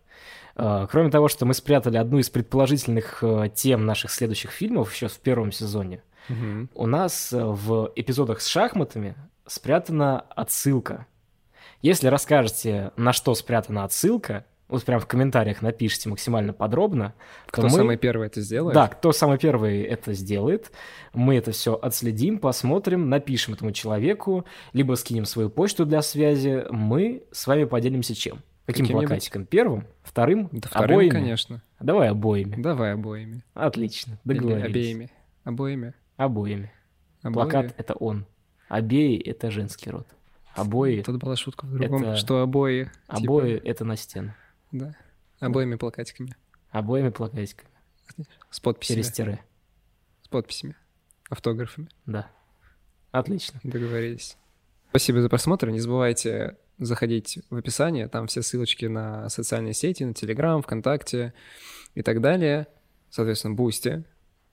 [0.57, 5.09] Э, Кроме того, что мы спрятали одну из предположительных э, тем наших следующих фильмов еще
[5.09, 6.71] в первом сезоне, Мгм.
[6.75, 9.15] у нас в эпизодах с шахматами
[9.47, 11.07] спрятана отсылка.
[11.83, 17.14] Если расскажете, на что спрятана отсылка, вот прям в комментариях напишите максимально подробно,
[17.47, 17.75] Кто то мы...
[17.75, 18.75] самый первый это сделает?
[18.75, 20.73] Да, кто самый первый это сделает,
[21.14, 27.23] мы это все отследим, посмотрим, напишем этому человеку, либо скинем свою почту для связи, мы
[27.33, 28.43] с вами поделимся чем?
[28.67, 29.47] Каким Каким-нибудь- плакатиком?
[29.47, 29.85] Первым?
[30.03, 30.49] Вторым?
[30.51, 31.11] Да вторым, обоими?
[31.11, 31.62] конечно.
[31.79, 32.61] Давай обоими.
[32.61, 33.45] Давай обоими.
[33.55, 34.67] Отлично, Или договорились.
[34.67, 35.11] обеими.
[35.45, 35.95] Обоими.
[36.17, 36.73] Обоими.
[37.23, 37.35] Обои.
[37.35, 38.27] Плакат— это он.
[38.69, 40.07] Обеи— это женский род.
[40.57, 42.85] Обои, Тут была шутка в другом, Это- что обои.
[42.85, 44.35] типа, обои— это на стену.
[44.73, 44.95] Да.
[45.41, 46.35] Обоими плакатиками.
[46.71, 47.71] Обоими плакатиками.
[48.51, 48.97] С подписями.
[48.97, 49.41] Через тире.
[50.23, 50.77] С подписями.
[51.29, 51.89] Автографами.
[52.07, 52.31] Да.
[53.11, 53.61] Отлично.
[53.62, 54.37] Договорились.
[54.91, 55.71] Спасибо за просмотр.
[55.71, 58.09] Не забывайте заходить в описание.
[58.09, 61.33] Там все ссылочки на социальные сети, на Телеграм, ВКонтакте
[61.95, 62.67] и так далее.
[63.11, 64.05] Соответственно, Бусти.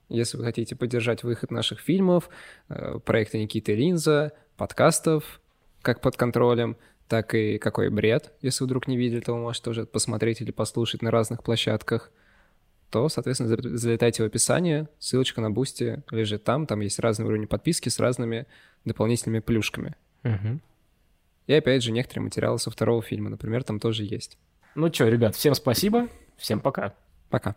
[0.08, 2.28] Если вы хотите поддержать выход наших фильмов,
[2.68, 5.40] э, проекта Никиты Линза, подкастов,
[5.82, 6.76] как под контролем,
[7.08, 11.02] так и «Какой бред», если вдруг не видели, то вы можете тоже посмотреть или послушать
[11.02, 12.10] на разных площадках,
[12.90, 17.46] то, соответственно, за- залетайте в описание, ссылочка на Бусти лежит там, там есть разные уровни
[17.46, 18.46] подписки с разными
[18.84, 19.96] дополнительными плюшками.
[20.22, 20.60] Мгм.
[21.46, 24.38] И опять же, некоторые материалы со второго фильма, например, там тоже есть.
[24.74, 26.94] Ну что, ребят, всем спасибо, всем пока.
[27.30, 27.56] Пока.